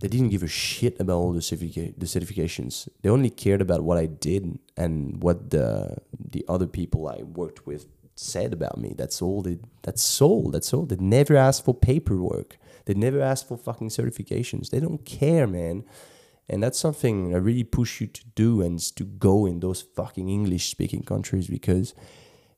they 0.00 0.08
didn't 0.08 0.28
give 0.28 0.42
a 0.42 0.48
shit 0.48 1.00
about 1.00 1.14
all 1.14 1.32
the, 1.32 1.40
certifica- 1.40 1.94
the 1.96 2.04
certifications. 2.04 2.88
They 3.00 3.08
only 3.08 3.30
cared 3.30 3.62
about 3.62 3.82
what 3.82 3.96
I 3.96 4.04
did 4.04 4.58
and 4.76 5.22
what 5.22 5.48
the 5.48 5.96
the 6.30 6.44
other 6.46 6.66
people 6.66 7.08
I 7.08 7.22
worked 7.22 7.66
with 7.66 7.86
said 8.14 8.52
about 8.52 8.78
me. 8.78 8.94
That's 8.96 9.20
all. 9.20 9.42
They 9.42 9.58
that's 9.82 10.20
all. 10.20 10.50
That's 10.50 10.72
all. 10.72 10.86
They 10.86 10.96
never 10.96 11.36
ask 11.36 11.64
for 11.64 11.74
paperwork. 11.74 12.58
They 12.86 12.94
never 12.94 13.20
ask 13.20 13.46
for 13.46 13.56
fucking 13.56 13.88
certifications. 13.88 14.70
They 14.70 14.80
don't 14.80 15.04
care, 15.04 15.46
man. 15.46 15.84
And 16.48 16.62
that's 16.62 16.78
something 16.78 17.34
I 17.34 17.38
really 17.38 17.64
push 17.64 18.00
you 18.00 18.06
to 18.06 18.24
do 18.34 18.60
and 18.60 18.78
to 18.96 19.04
go 19.04 19.46
in 19.46 19.60
those 19.60 19.80
fucking 19.80 20.28
English 20.28 20.68
speaking 20.68 21.02
countries 21.02 21.46
because 21.46 21.94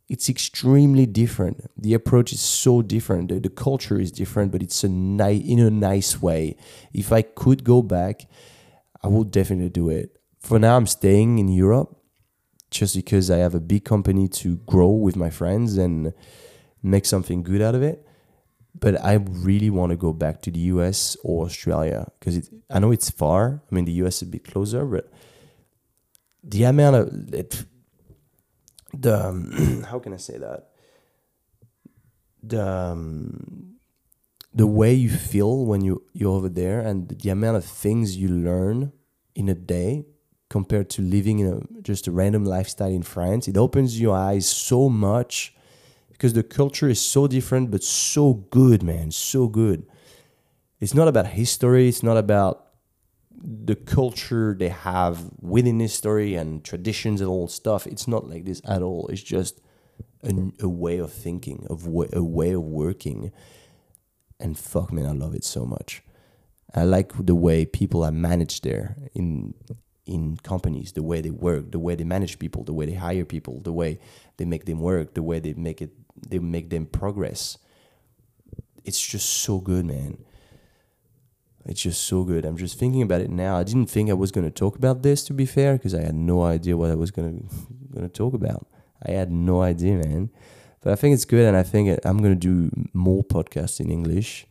it's 0.09 0.29
extremely 0.29 1.07
different. 1.07 1.71
The 1.77 1.95
approach 1.95 2.33
is 2.33 2.41
so 2.41 2.83
different. 2.83 3.29
The, 3.29 3.39
the 3.39 3.49
culture 3.49 4.01
is 4.01 4.11
different, 4.11 4.51
but 4.51 4.63
it's 4.63 4.83
a 4.83 4.89
ni- 4.89 5.37
in 5.37 5.61
a 5.61 5.71
nice 5.71 6.21
way. 6.21 6.57
If 6.93 7.13
I 7.13 7.23
could 7.23 7.63
go 7.63 7.83
back, 7.83 8.27
I 9.03 9.09
would 9.09 9.31
definitely 9.31 9.69
do 9.69 9.89
it. 9.89 10.19
For 10.41 10.59
now, 10.59 10.77
I'm 10.77 10.87
staying 10.87 11.39
in 11.39 11.49
Europe 11.49 11.96
just 12.79 12.95
because 12.95 13.31
I 13.31 13.39
have 13.39 13.55
a 13.55 13.61
big 13.61 13.85
company 13.85 14.29
to 14.29 14.57
grow 14.59 14.91
with 14.91 15.17
my 15.17 15.31
friends 15.31 15.77
and 15.77 16.13
make 16.83 17.05
something 17.05 17.43
good 17.43 17.63
out 17.63 17.75
of 17.75 17.83
it. 17.83 18.07
But 18.79 19.03
I 19.03 19.15
really 19.15 19.71
want 19.71 19.91
to 19.91 19.97
go 19.97 20.13
back 20.13 20.43
to 20.43 20.51
the 20.51 20.61
US 20.75 21.17
or 21.25 21.47
Australia 21.47 22.07
because 22.19 22.51
I 22.71 22.79
know 22.79 22.93
it's 22.93 23.11
far. 23.11 23.63
I 23.71 23.75
mean, 23.75 23.87
the 23.87 23.93
US 24.05 24.17
is 24.17 24.23
a 24.23 24.31
bit 24.31 24.45
closer, 24.45 24.85
but 24.85 25.11
the 26.45 26.65
amount 26.65 26.97
of 26.97 27.35
it, 27.35 27.65
the 28.93 29.29
um, 29.29 29.85
how 29.91 29.99
can 29.99 30.13
I 30.13 30.19
say 30.19 30.37
that 30.39 30.69
the 32.43 32.67
um, 32.67 33.77
the 34.55 34.67
way 34.67 34.95
you 34.95 35.11
feel 35.11 35.65
when 35.65 35.81
you 35.83 36.03
you're 36.13 36.37
over 36.37 36.49
there 36.49 36.81
and 36.81 37.09
the 37.09 37.31
amount 37.31 37.57
of 37.57 37.65
things 37.65 38.17
you 38.17 38.29
learn 38.29 38.93
in 39.35 39.49
a 39.49 39.55
day 39.55 40.05
compared 40.57 40.89
to 40.89 41.03
living 41.03 41.39
in 41.41 41.47
a 41.55 41.83
just 41.83 42.07
a 42.07 42.11
random 42.11 42.45
lifestyle 42.57 42.95
in 43.01 43.03
France. 43.03 43.47
It 43.47 43.59
opens 43.59 44.01
your 44.01 44.17
eyes 44.17 44.47
so 44.49 44.89
much 44.89 45.55
because 46.13 46.33
the 46.33 46.43
culture 46.43 46.89
is 46.89 47.01
so 47.15 47.23
different 47.37 47.71
but 47.71 47.83
so 47.85 48.25
good 48.61 48.83
man 48.83 49.11
so 49.11 49.49
good. 49.49 49.81
It's 50.81 50.95
not 50.95 51.09
about 51.09 51.27
history 51.43 51.89
it's 51.89 52.03
not 52.03 52.17
about 52.17 52.55
the 53.69 53.77
culture 53.77 54.57
they 54.59 54.71
have 54.71 55.15
within 55.55 55.79
history 55.79 56.31
and 56.41 56.65
traditions 56.65 57.21
and 57.21 57.29
all 57.29 57.49
stuff. 57.49 57.87
It's 57.87 58.09
not 58.09 58.23
like 58.33 58.45
this 58.47 58.63
at 58.65 58.81
all. 58.89 59.03
It's 59.13 59.27
just 59.37 59.61
a, 60.23 60.33
a 60.61 60.71
way 60.85 60.97
of 60.97 61.13
thinking 61.13 61.67
of 61.69 61.87
a 62.23 62.25
way 62.39 62.53
of 62.53 62.65
working. 62.85 63.31
And 64.41 64.59
fuck 64.59 64.91
man 64.91 65.07
i 65.13 65.13
love 65.25 65.35
it 65.35 65.45
so 65.45 65.63
much. 65.77 65.91
I 66.81 66.85
like 66.85 67.11
the 67.31 67.41
way 67.47 67.59
people 67.67 68.01
are 68.09 68.17
managed 68.31 68.65
there 68.65 68.97
in 69.15 69.55
in 70.07 70.37
companies 70.43 70.93
the 70.93 71.03
way 71.03 71.21
they 71.21 71.31
work 71.31 71.73
the 71.73 71.79
way 71.79 71.95
they 71.95 72.05
manage 72.05 72.39
people 72.39 72.63
the 72.65 72.73
way 72.73 72.87
they 72.87 72.95
hire 72.95 73.25
people 73.25 73.61
the 73.61 73.73
way 73.73 73.99
they 74.37 74.45
make 74.45 74.65
them 74.65 74.81
work 74.81 75.15
the 75.15 75.23
way 75.23 75.39
they 75.41 75.53
make 75.55 75.83
it 75.83 75.91
they 76.29 76.39
make 76.39 76.71
them 76.71 76.87
progress 76.87 77.59
it's 78.85 79.05
just 79.05 79.29
so 79.29 79.59
good 79.59 79.85
man 79.85 80.19
it's 81.69 81.83
just 81.83 82.05
so 82.05 82.23
good. 82.23 82.45
I'm 82.45 82.57
just 82.57 82.79
thinking 82.79 83.03
about 83.03 83.21
it 83.21 83.31
now. 83.31 83.59
I 83.59 83.65
didn't 83.65 83.91
think 83.91 84.09
I 84.09 84.15
was 84.15 84.31
going 84.31 84.47
to 84.47 84.53
talk 84.53 84.77
about 84.77 85.03
this, 85.03 85.25
to 85.25 85.35
be 85.35 85.47
fair, 85.47 85.73
because 85.73 85.95
I 85.95 86.03
had 86.03 86.15
no 86.15 86.45
idea 86.45 86.77
what 86.77 86.91
I 86.91 86.95
was 86.95 87.11
going 87.11 87.49
to 87.49 87.93
going 87.93 88.09
to 88.09 88.13
talk 88.13 88.35
about. 88.35 88.67
I 89.05 89.11
had 89.11 89.33
no 89.33 89.63
idea, 89.63 89.97
man. 89.97 90.31
But 90.81 90.93
I 90.93 90.97
think 90.97 91.15
it's 91.15 91.25
good, 91.25 91.45
and 91.45 91.57
I 91.57 91.65
think 91.65 91.99
I'm 92.05 92.19
going 92.19 92.39
to 92.39 92.71
do 92.71 92.71
more 92.93 93.25
podcasts 93.25 93.81
in 93.81 93.91
English 93.91 94.47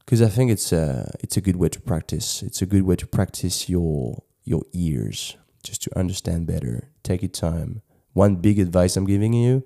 because 0.00 0.20
I 0.20 0.28
think 0.28 0.50
it's 0.50 0.72
a 0.72 1.14
it's 1.20 1.36
a 1.36 1.40
good 1.40 1.56
way 1.56 1.68
to 1.68 1.80
practice. 1.80 2.42
It's 2.42 2.60
a 2.60 2.66
good 2.66 2.82
way 2.82 2.96
to 2.96 3.06
practice 3.06 3.68
your 3.68 4.22
your 4.46 4.62
ears 4.72 5.36
just 5.62 5.82
to 5.82 5.98
understand 5.98 6.46
better. 6.46 6.88
Take 7.02 7.20
your 7.20 7.28
time. 7.28 7.82
One 8.14 8.36
big 8.36 8.58
advice 8.58 8.96
I'm 8.96 9.04
giving 9.04 9.34
you 9.34 9.62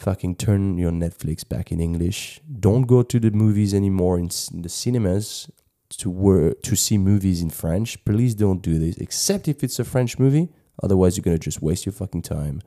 fucking 0.00 0.34
turn 0.34 0.78
your 0.78 0.90
Netflix 0.90 1.46
back 1.46 1.70
in 1.70 1.80
English. 1.80 2.40
Don't 2.58 2.82
go 2.82 3.02
to 3.02 3.20
the 3.20 3.30
movies 3.30 3.74
anymore 3.74 4.18
in, 4.18 4.28
the 4.52 4.68
cinemas 4.68 5.50
to 5.90 6.08
work 6.08 6.62
to 6.62 6.76
see 6.76 6.96
movies 6.96 7.42
in 7.42 7.50
French, 7.50 8.02
please 8.04 8.34
don't 8.34 8.62
do 8.62 8.78
this. 8.78 8.96
Except 8.96 9.48
if 9.48 9.62
it's 9.62 9.78
a 9.78 9.84
French 9.84 10.18
movie. 10.18 10.48
Otherwise, 10.82 11.16
you're 11.16 11.24
gonna 11.24 11.38
just 11.38 11.60
waste 11.60 11.84
your 11.84 11.92
fucking 11.92 12.22
time. 12.22 12.62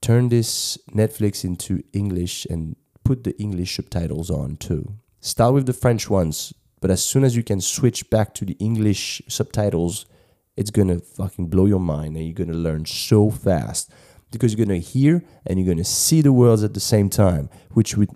Turn 0.00 0.28
this 0.28 0.78
Netflix 0.92 1.44
into 1.44 1.82
English 1.92 2.46
and 2.46 2.76
put 3.02 3.24
the 3.24 3.36
English 3.40 3.74
subtitles 3.74 4.30
on 4.30 4.56
too. 4.56 4.94
Start 5.20 5.54
with 5.54 5.66
the 5.66 5.72
French 5.72 6.08
ones, 6.08 6.54
but 6.80 6.90
as 6.90 7.02
soon 7.02 7.24
as 7.24 7.36
you 7.36 7.42
can 7.42 7.60
switch 7.60 8.08
back 8.10 8.34
to 8.34 8.44
the 8.44 8.56
English 8.58 9.22
subtitles, 9.28 10.06
it's 10.56 10.70
gonna 10.70 10.98
fucking 10.98 11.48
blow 11.48 11.66
your 11.66 11.80
mind 11.80 12.16
and 12.16 12.24
you're 12.24 12.34
gonna 12.34 12.58
learn 12.58 12.84
so 12.84 13.30
fast 13.30 13.90
because 14.30 14.52
you're 14.52 14.64
going 14.64 14.80
to 14.80 14.86
hear 14.86 15.24
and 15.46 15.58
you're 15.58 15.66
going 15.66 15.78
to 15.78 15.84
see 15.84 16.20
the 16.20 16.32
words 16.32 16.62
at 16.62 16.74
the 16.74 16.80
same 16.80 17.08
time, 17.08 17.48
which 17.72 17.96
would, 17.96 18.10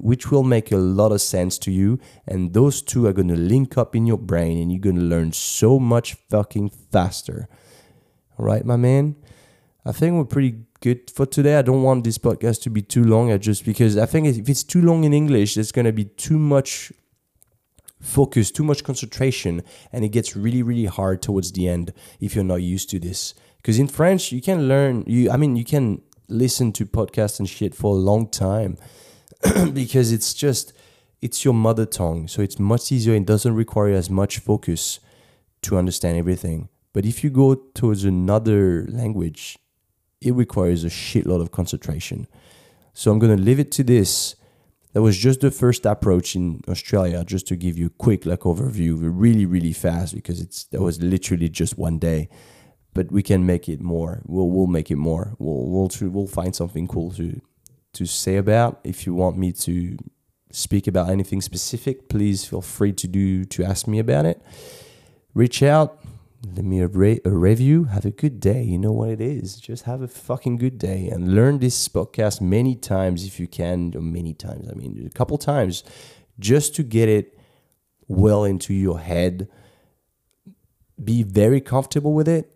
which 0.00 0.30
will 0.30 0.42
make 0.42 0.72
a 0.72 0.76
lot 0.76 1.12
of 1.12 1.20
sense 1.20 1.58
to 1.58 1.70
you. 1.70 1.98
And 2.26 2.52
those 2.52 2.82
two 2.82 3.06
are 3.06 3.12
going 3.12 3.28
to 3.28 3.36
link 3.36 3.78
up 3.78 3.94
in 3.94 4.06
your 4.06 4.18
brain, 4.18 4.58
and 4.58 4.72
you're 4.72 4.80
going 4.80 4.96
to 4.96 5.02
learn 5.02 5.32
so 5.32 5.78
much 5.78 6.14
fucking 6.14 6.70
faster. 6.70 7.48
All 8.38 8.46
right, 8.46 8.64
my 8.64 8.76
man. 8.76 9.16
I 9.84 9.92
think 9.92 10.14
we're 10.14 10.24
pretty 10.24 10.56
good 10.80 11.10
for 11.10 11.24
today. 11.24 11.56
I 11.56 11.62
don't 11.62 11.82
want 11.82 12.04
this 12.04 12.18
podcast 12.18 12.62
to 12.62 12.70
be 12.70 12.82
too 12.82 13.04
long, 13.04 13.32
I 13.32 13.38
just 13.38 13.64
because 13.64 13.96
I 13.96 14.06
think 14.06 14.26
if 14.26 14.48
it's 14.48 14.64
too 14.64 14.82
long 14.82 15.04
in 15.04 15.14
English, 15.14 15.56
it's 15.56 15.72
going 15.72 15.86
to 15.86 15.92
be 15.92 16.04
too 16.04 16.38
much 16.38 16.92
focus, 18.00 18.50
too 18.50 18.64
much 18.64 18.82
concentration, 18.82 19.62
and 19.92 20.04
it 20.04 20.08
gets 20.08 20.36
really, 20.36 20.62
really 20.62 20.86
hard 20.86 21.22
towards 21.22 21.52
the 21.52 21.68
end 21.68 21.92
if 22.18 22.34
you're 22.34 22.44
not 22.44 22.62
used 22.62 22.90
to 22.90 22.98
this 22.98 23.34
Because 23.56 23.78
in 23.78 23.88
French, 23.88 24.32
you 24.32 24.40
can 24.40 24.68
learn. 24.68 25.04
You, 25.06 25.30
I 25.30 25.36
mean, 25.36 25.56
you 25.56 25.64
can 25.64 26.02
listen 26.28 26.72
to 26.72 26.86
podcasts 26.86 27.38
and 27.38 27.48
shit 27.48 27.74
for 27.74 27.94
a 27.94 27.98
long 27.98 28.28
time 28.28 28.78
because 29.72 30.12
it's 30.12 30.32
just 30.32 30.72
it's 31.20 31.44
your 31.44 31.54
mother 31.54 31.84
tongue, 31.84 32.28
so 32.28 32.40
it's 32.40 32.58
much 32.58 32.90
easier. 32.90 33.14
It 33.14 33.26
doesn't 33.26 33.54
require 33.54 33.92
as 33.92 34.08
much 34.08 34.38
focus 34.38 35.00
to 35.62 35.76
understand 35.76 36.16
everything. 36.16 36.68
But 36.92 37.04
if 37.04 37.22
you 37.22 37.30
go 37.30 37.54
towards 37.54 38.04
another 38.04 38.86
language, 38.88 39.58
it 40.20 40.34
requires 40.34 40.84
a 40.84 40.88
shitload 40.88 41.40
of 41.40 41.50
concentration. 41.50 42.26
So 42.94 43.10
I'm 43.10 43.18
gonna 43.18 43.36
leave 43.36 43.60
it 43.60 43.70
to 43.72 43.84
this. 43.84 44.34
That 44.92 45.02
was 45.02 45.16
just 45.16 45.40
the 45.40 45.50
first 45.52 45.86
approach 45.86 46.34
in 46.34 46.62
Australia, 46.68 47.24
just 47.24 47.46
to 47.48 47.56
give 47.56 47.78
you 47.78 47.86
a 47.86 47.90
quick 47.90 48.26
like 48.26 48.40
overview, 48.40 48.98
really, 49.00 49.46
really 49.46 49.72
fast 49.72 50.14
because 50.14 50.40
it's 50.40 50.64
that 50.64 50.80
was 50.80 51.00
literally 51.00 51.48
just 51.48 51.78
one 51.78 51.98
day. 51.98 52.28
But 52.92 53.12
we 53.12 53.22
can 53.22 53.46
make 53.46 53.68
it 53.68 53.80
more. 53.80 54.22
We'll 54.26 54.50
we'll 54.50 54.66
make 54.66 54.90
it 54.90 54.96
more. 54.96 55.34
We'll 55.38 55.66
we'll 55.70 56.10
we'll 56.10 56.26
find 56.26 56.56
something 56.56 56.88
cool 56.88 57.12
to 57.12 57.40
to 57.92 58.06
say 58.06 58.36
about. 58.36 58.80
If 58.82 59.06
you 59.06 59.14
want 59.14 59.38
me 59.38 59.52
to 59.52 59.96
speak 60.50 60.88
about 60.88 61.08
anything 61.08 61.40
specific, 61.40 62.08
please 62.08 62.44
feel 62.44 62.62
free 62.62 62.92
to 62.92 63.06
do 63.06 63.44
to 63.44 63.64
ask 63.64 63.86
me 63.86 64.00
about 64.00 64.26
it. 64.26 64.42
Reach 65.34 65.62
out, 65.62 66.02
let 66.44 66.64
me 66.64 66.80
a, 66.80 66.86
a 66.86 67.30
review. 67.30 67.84
Have 67.84 68.04
a 68.04 68.10
good 68.10 68.40
day. 68.40 68.62
You 68.62 68.78
know 68.78 68.92
what 68.92 69.10
it 69.10 69.20
is. 69.20 69.56
Just 69.56 69.84
have 69.84 70.00
a 70.00 70.08
fucking 70.08 70.56
good 70.56 70.78
day 70.78 71.08
and 71.08 71.34
learn 71.34 71.58
this 71.58 71.88
podcast 71.88 72.40
many 72.40 72.74
times 72.74 73.24
if 73.24 73.38
you 73.38 73.46
can. 73.46 73.92
Or 73.94 74.00
many 74.00 74.32
times. 74.32 74.68
I 74.70 74.74
mean, 74.74 75.06
a 75.06 75.16
couple 75.16 75.36
times, 75.38 75.84
just 76.38 76.74
to 76.76 76.82
get 76.82 77.08
it 77.08 77.38
well 78.08 78.44
into 78.44 78.72
your 78.74 79.00
head. 79.00 79.48
Be 81.02 81.22
very 81.22 81.60
comfortable 81.62 82.12
with 82.12 82.28
it, 82.28 82.54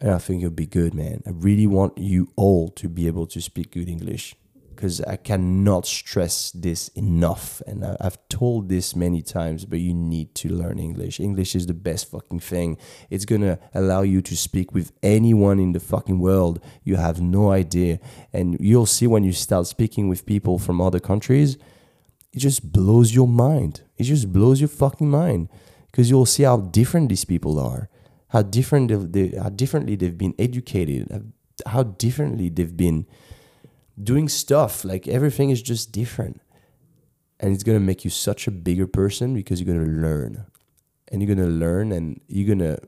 and 0.00 0.12
I 0.12 0.18
think 0.18 0.40
you'll 0.40 0.50
be 0.50 0.66
good, 0.66 0.94
man. 0.94 1.22
I 1.26 1.30
really 1.30 1.66
want 1.66 1.98
you 1.98 2.32
all 2.34 2.70
to 2.70 2.88
be 2.88 3.06
able 3.06 3.26
to 3.26 3.40
speak 3.40 3.72
good 3.72 3.88
English 3.88 4.34
because 4.76 5.00
I 5.00 5.16
cannot 5.16 5.86
stress 5.86 6.50
this 6.52 6.88
enough. 6.88 7.62
And 7.66 7.84
I, 7.84 7.96
have 8.00 8.18
told 8.28 8.68
this 8.68 8.94
many 8.94 9.22
times, 9.22 9.64
but 9.64 9.80
you 9.80 9.94
need 9.94 10.34
to 10.36 10.48
learn 10.50 10.78
English. 10.78 11.18
English 11.18 11.54
is 11.54 11.66
the 11.66 11.74
best 11.74 12.10
fucking 12.10 12.40
thing. 12.40 12.76
It's 13.10 13.24
gonna 13.24 13.58
allow 13.74 14.02
you 14.02 14.20
to 14.22 14.36
speak 14.36 14.72
with 14.72 14.92
anyone 15.02 15.58
in 15.58 15.72
the 15.72 15.80
fucking 15.80 16.18
world. 16.18 16.62
You 16.84 16.96
have 16.96 17.20
no 17.20 17.50
idea. 17.50 17.98
And 18.32 18.56
you'll 18.60 18.86
see 18.86 19.06
when 19.06 19.24
you 19.24 19.32
start 19.32 19.66
speaking 19.66 20.08
with 20.08 20.26
people 20.26 20.58
from 20.58 20.80
other 20.80 21.00
countries, 21.00 21.56
it 22.32 22.40
just 22.40 22.70
blows 22.70 23.14
your 23.14 23.28
mind. 23.28 23.80
It 23.96 24.04
just 24.04 24.30
blows 24.32 24.60
your 24.60 24.68
fucking 24.68 25.10
mind 25.10 25.48
because 25.90 26.10
you'll 26.10 26.26
see 26.26 26.42
how 26.42 26.58
different 26.58 27.08
these 27.08 27.24
people 27.24 27.58
are, 27.58 27.88
how 28.28 28.42
different 28.42 29.12
they, 29.14 29.28
how 29.28 29.48
differently 29.48 29.96
they've 29.96 30.18
been 30.18 30.34
educated, 30.38 31.32
how 31.64 31.82
differently 31.82 32.50
they've 32.50 32.76
been 32.76 33.06
doing 34.02 34.28
stuff. 34.28 34.84
Like 34.84 35.08
everything 35.08 35.50
is 35.50 35.62
just 35.62 35.92
different. 35.92 36.40
And 37.38 37.52
it's 37.52 37.64
going 37.64 37.78
to 37.78 37.84
make 37.84 38.04
you 38.04 38.10
such 38.10 38.46
a 38.46 38.50
bigger 38.50 38.86
person 38.86 39.34
because 39.34 39.60
you're 39.60 39.74
going 39.74 39.84
to 39.84 40.00
learn. 40.00 40.46
And 41.08 41.22
you're 41.22 41.34
going 41.34 41.46
to 41.46 41.52
learn 41.52 41.92
and 41.92 42.20
you're 42.26 42.54
going 42.54 42.76
to 42.76 42.78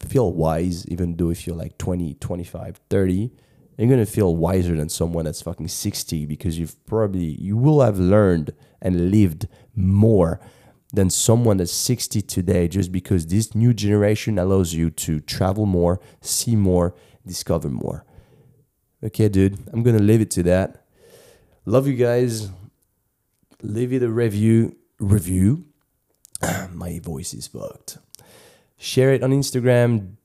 feel 0.00 0.32
wise, 0.32 0.86
even 0.88 1.16
though 1.16 1.30
if 1.30 1.46
you're 1.46 1.56
like 1.56 1.78
20, 1.78 2.14
25, 2.14 2.80
30, 2.90 3.30
you're 3.78 3.88
going 3.88 4.04
to 4.04 4.10
feel 4.10 4.34
wiser 4.34 4.74
than 4.74 4.88
someone 4.88 5.24
that's 5.24 5.42
fucking 5.42 5.68
60 5.68 6.26
because 6.26 6.58
you've 6.58 6.84
probably, 6.86 7.24
you 7.40 7.56
will 7.56 7.82
have 7.82 7.98
learned 7.98 8.52
and 8.80 9.10
lived 9.10 9.48
more 9.74 10.40
than 10.92 11.10
someone 11.10 11.58
that's 11.58 11.72
60 11.72 12.22
today 12.22 12.68
just 12.68 12.90
because 12.90 13.26
this 13.26 13.54
new 13.54 13.74
generation 13.74 14.38
allows 14.38 14.72
you 14.72 14.90
to 14.90 15.20
travel 15.20 15.66
more, 15.66 16.00
see 16.20 16.56
more, 16.56 16.94
discover 17.26 17.68
more. 17.68 18.05
Okay, 19.04 19.28
dude, 19.28 19.58
I'm 19.72 19.82
gonna 19.82 19.98
leave 19.98 20.20
it 20.20 20.30
to 20.32 20.42
that. 20.44 20.86
Love 21.64 21.86
you 21.86 21.94
guys. 21.94 22.48
Leave 23.62 23.92
it 23.92 24.02
a 24.02 24.08
review. 24.08 24.76
Review. 24.98 25.64
My 26.72 26.98
voice 27.00 27.34
is 27.34 27.46
fucked. 27.46 27.98
Share 28.78 29.12
it 29.12 29.22
on 29.22 29.30
Instagram. 29.30 30.16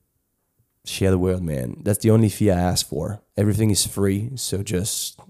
Share 0.84 1.10
the 1.10 1.18
world, 1.18 1.42
man. 1.42 1.80
That's 1.82 1.98
the 2.00 2.10
only 2.10 2.28
fee 2.28 2.50
I 2.50 2.58
ask 2.58 2.88
for. 2.88 3.22
Everything 3.36 3.70
is 3.70 3.86
free, 3.86 4.30
so 4.36 4.62
just 4.62 5.20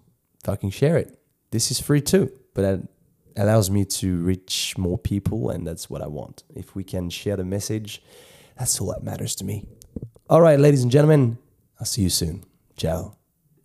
fucking 0.45 0.71
share 0.71 0.97
it. 0.97 1.19
This 1.51 1.71
is 1.71 1.81
free 1.81 2.01
too, 2.01 2.33
but 2.55 2.63
that 2.63 2.89
allows 3.37 3.71
me 3.71 3.85
to 3.85 4.17
reach 4.23 4.77
more 4.79 4.99
people, 4.99 5.51
and 5.51 5.67
that's 5.67 5.91
what 5.91 6.03
I 6.03 6.07
want. 6.07 6.45
If 6.55 6.75
we 6.75 6.85
can 6.85 7.11
share 7.11 7.37
the 7.37 7.45
message, 7.45 8.03
that's 8.59 8.81
all 8.81 8.93
that 8.93 9.03
matters 9.03 9.35
to 9.37 9.45
me. 9.45 9.67
All 10.29 10.41
right, 10.41 10.59
ladies 10.59 10.83
and 10.83 10.91
gentlemen, 10.91 11.39
I'll 11.79 11.87
see 11.87 12.03
you 12.03 12.11
soon. 12.11 12.45
Ciao. 12.77 13.17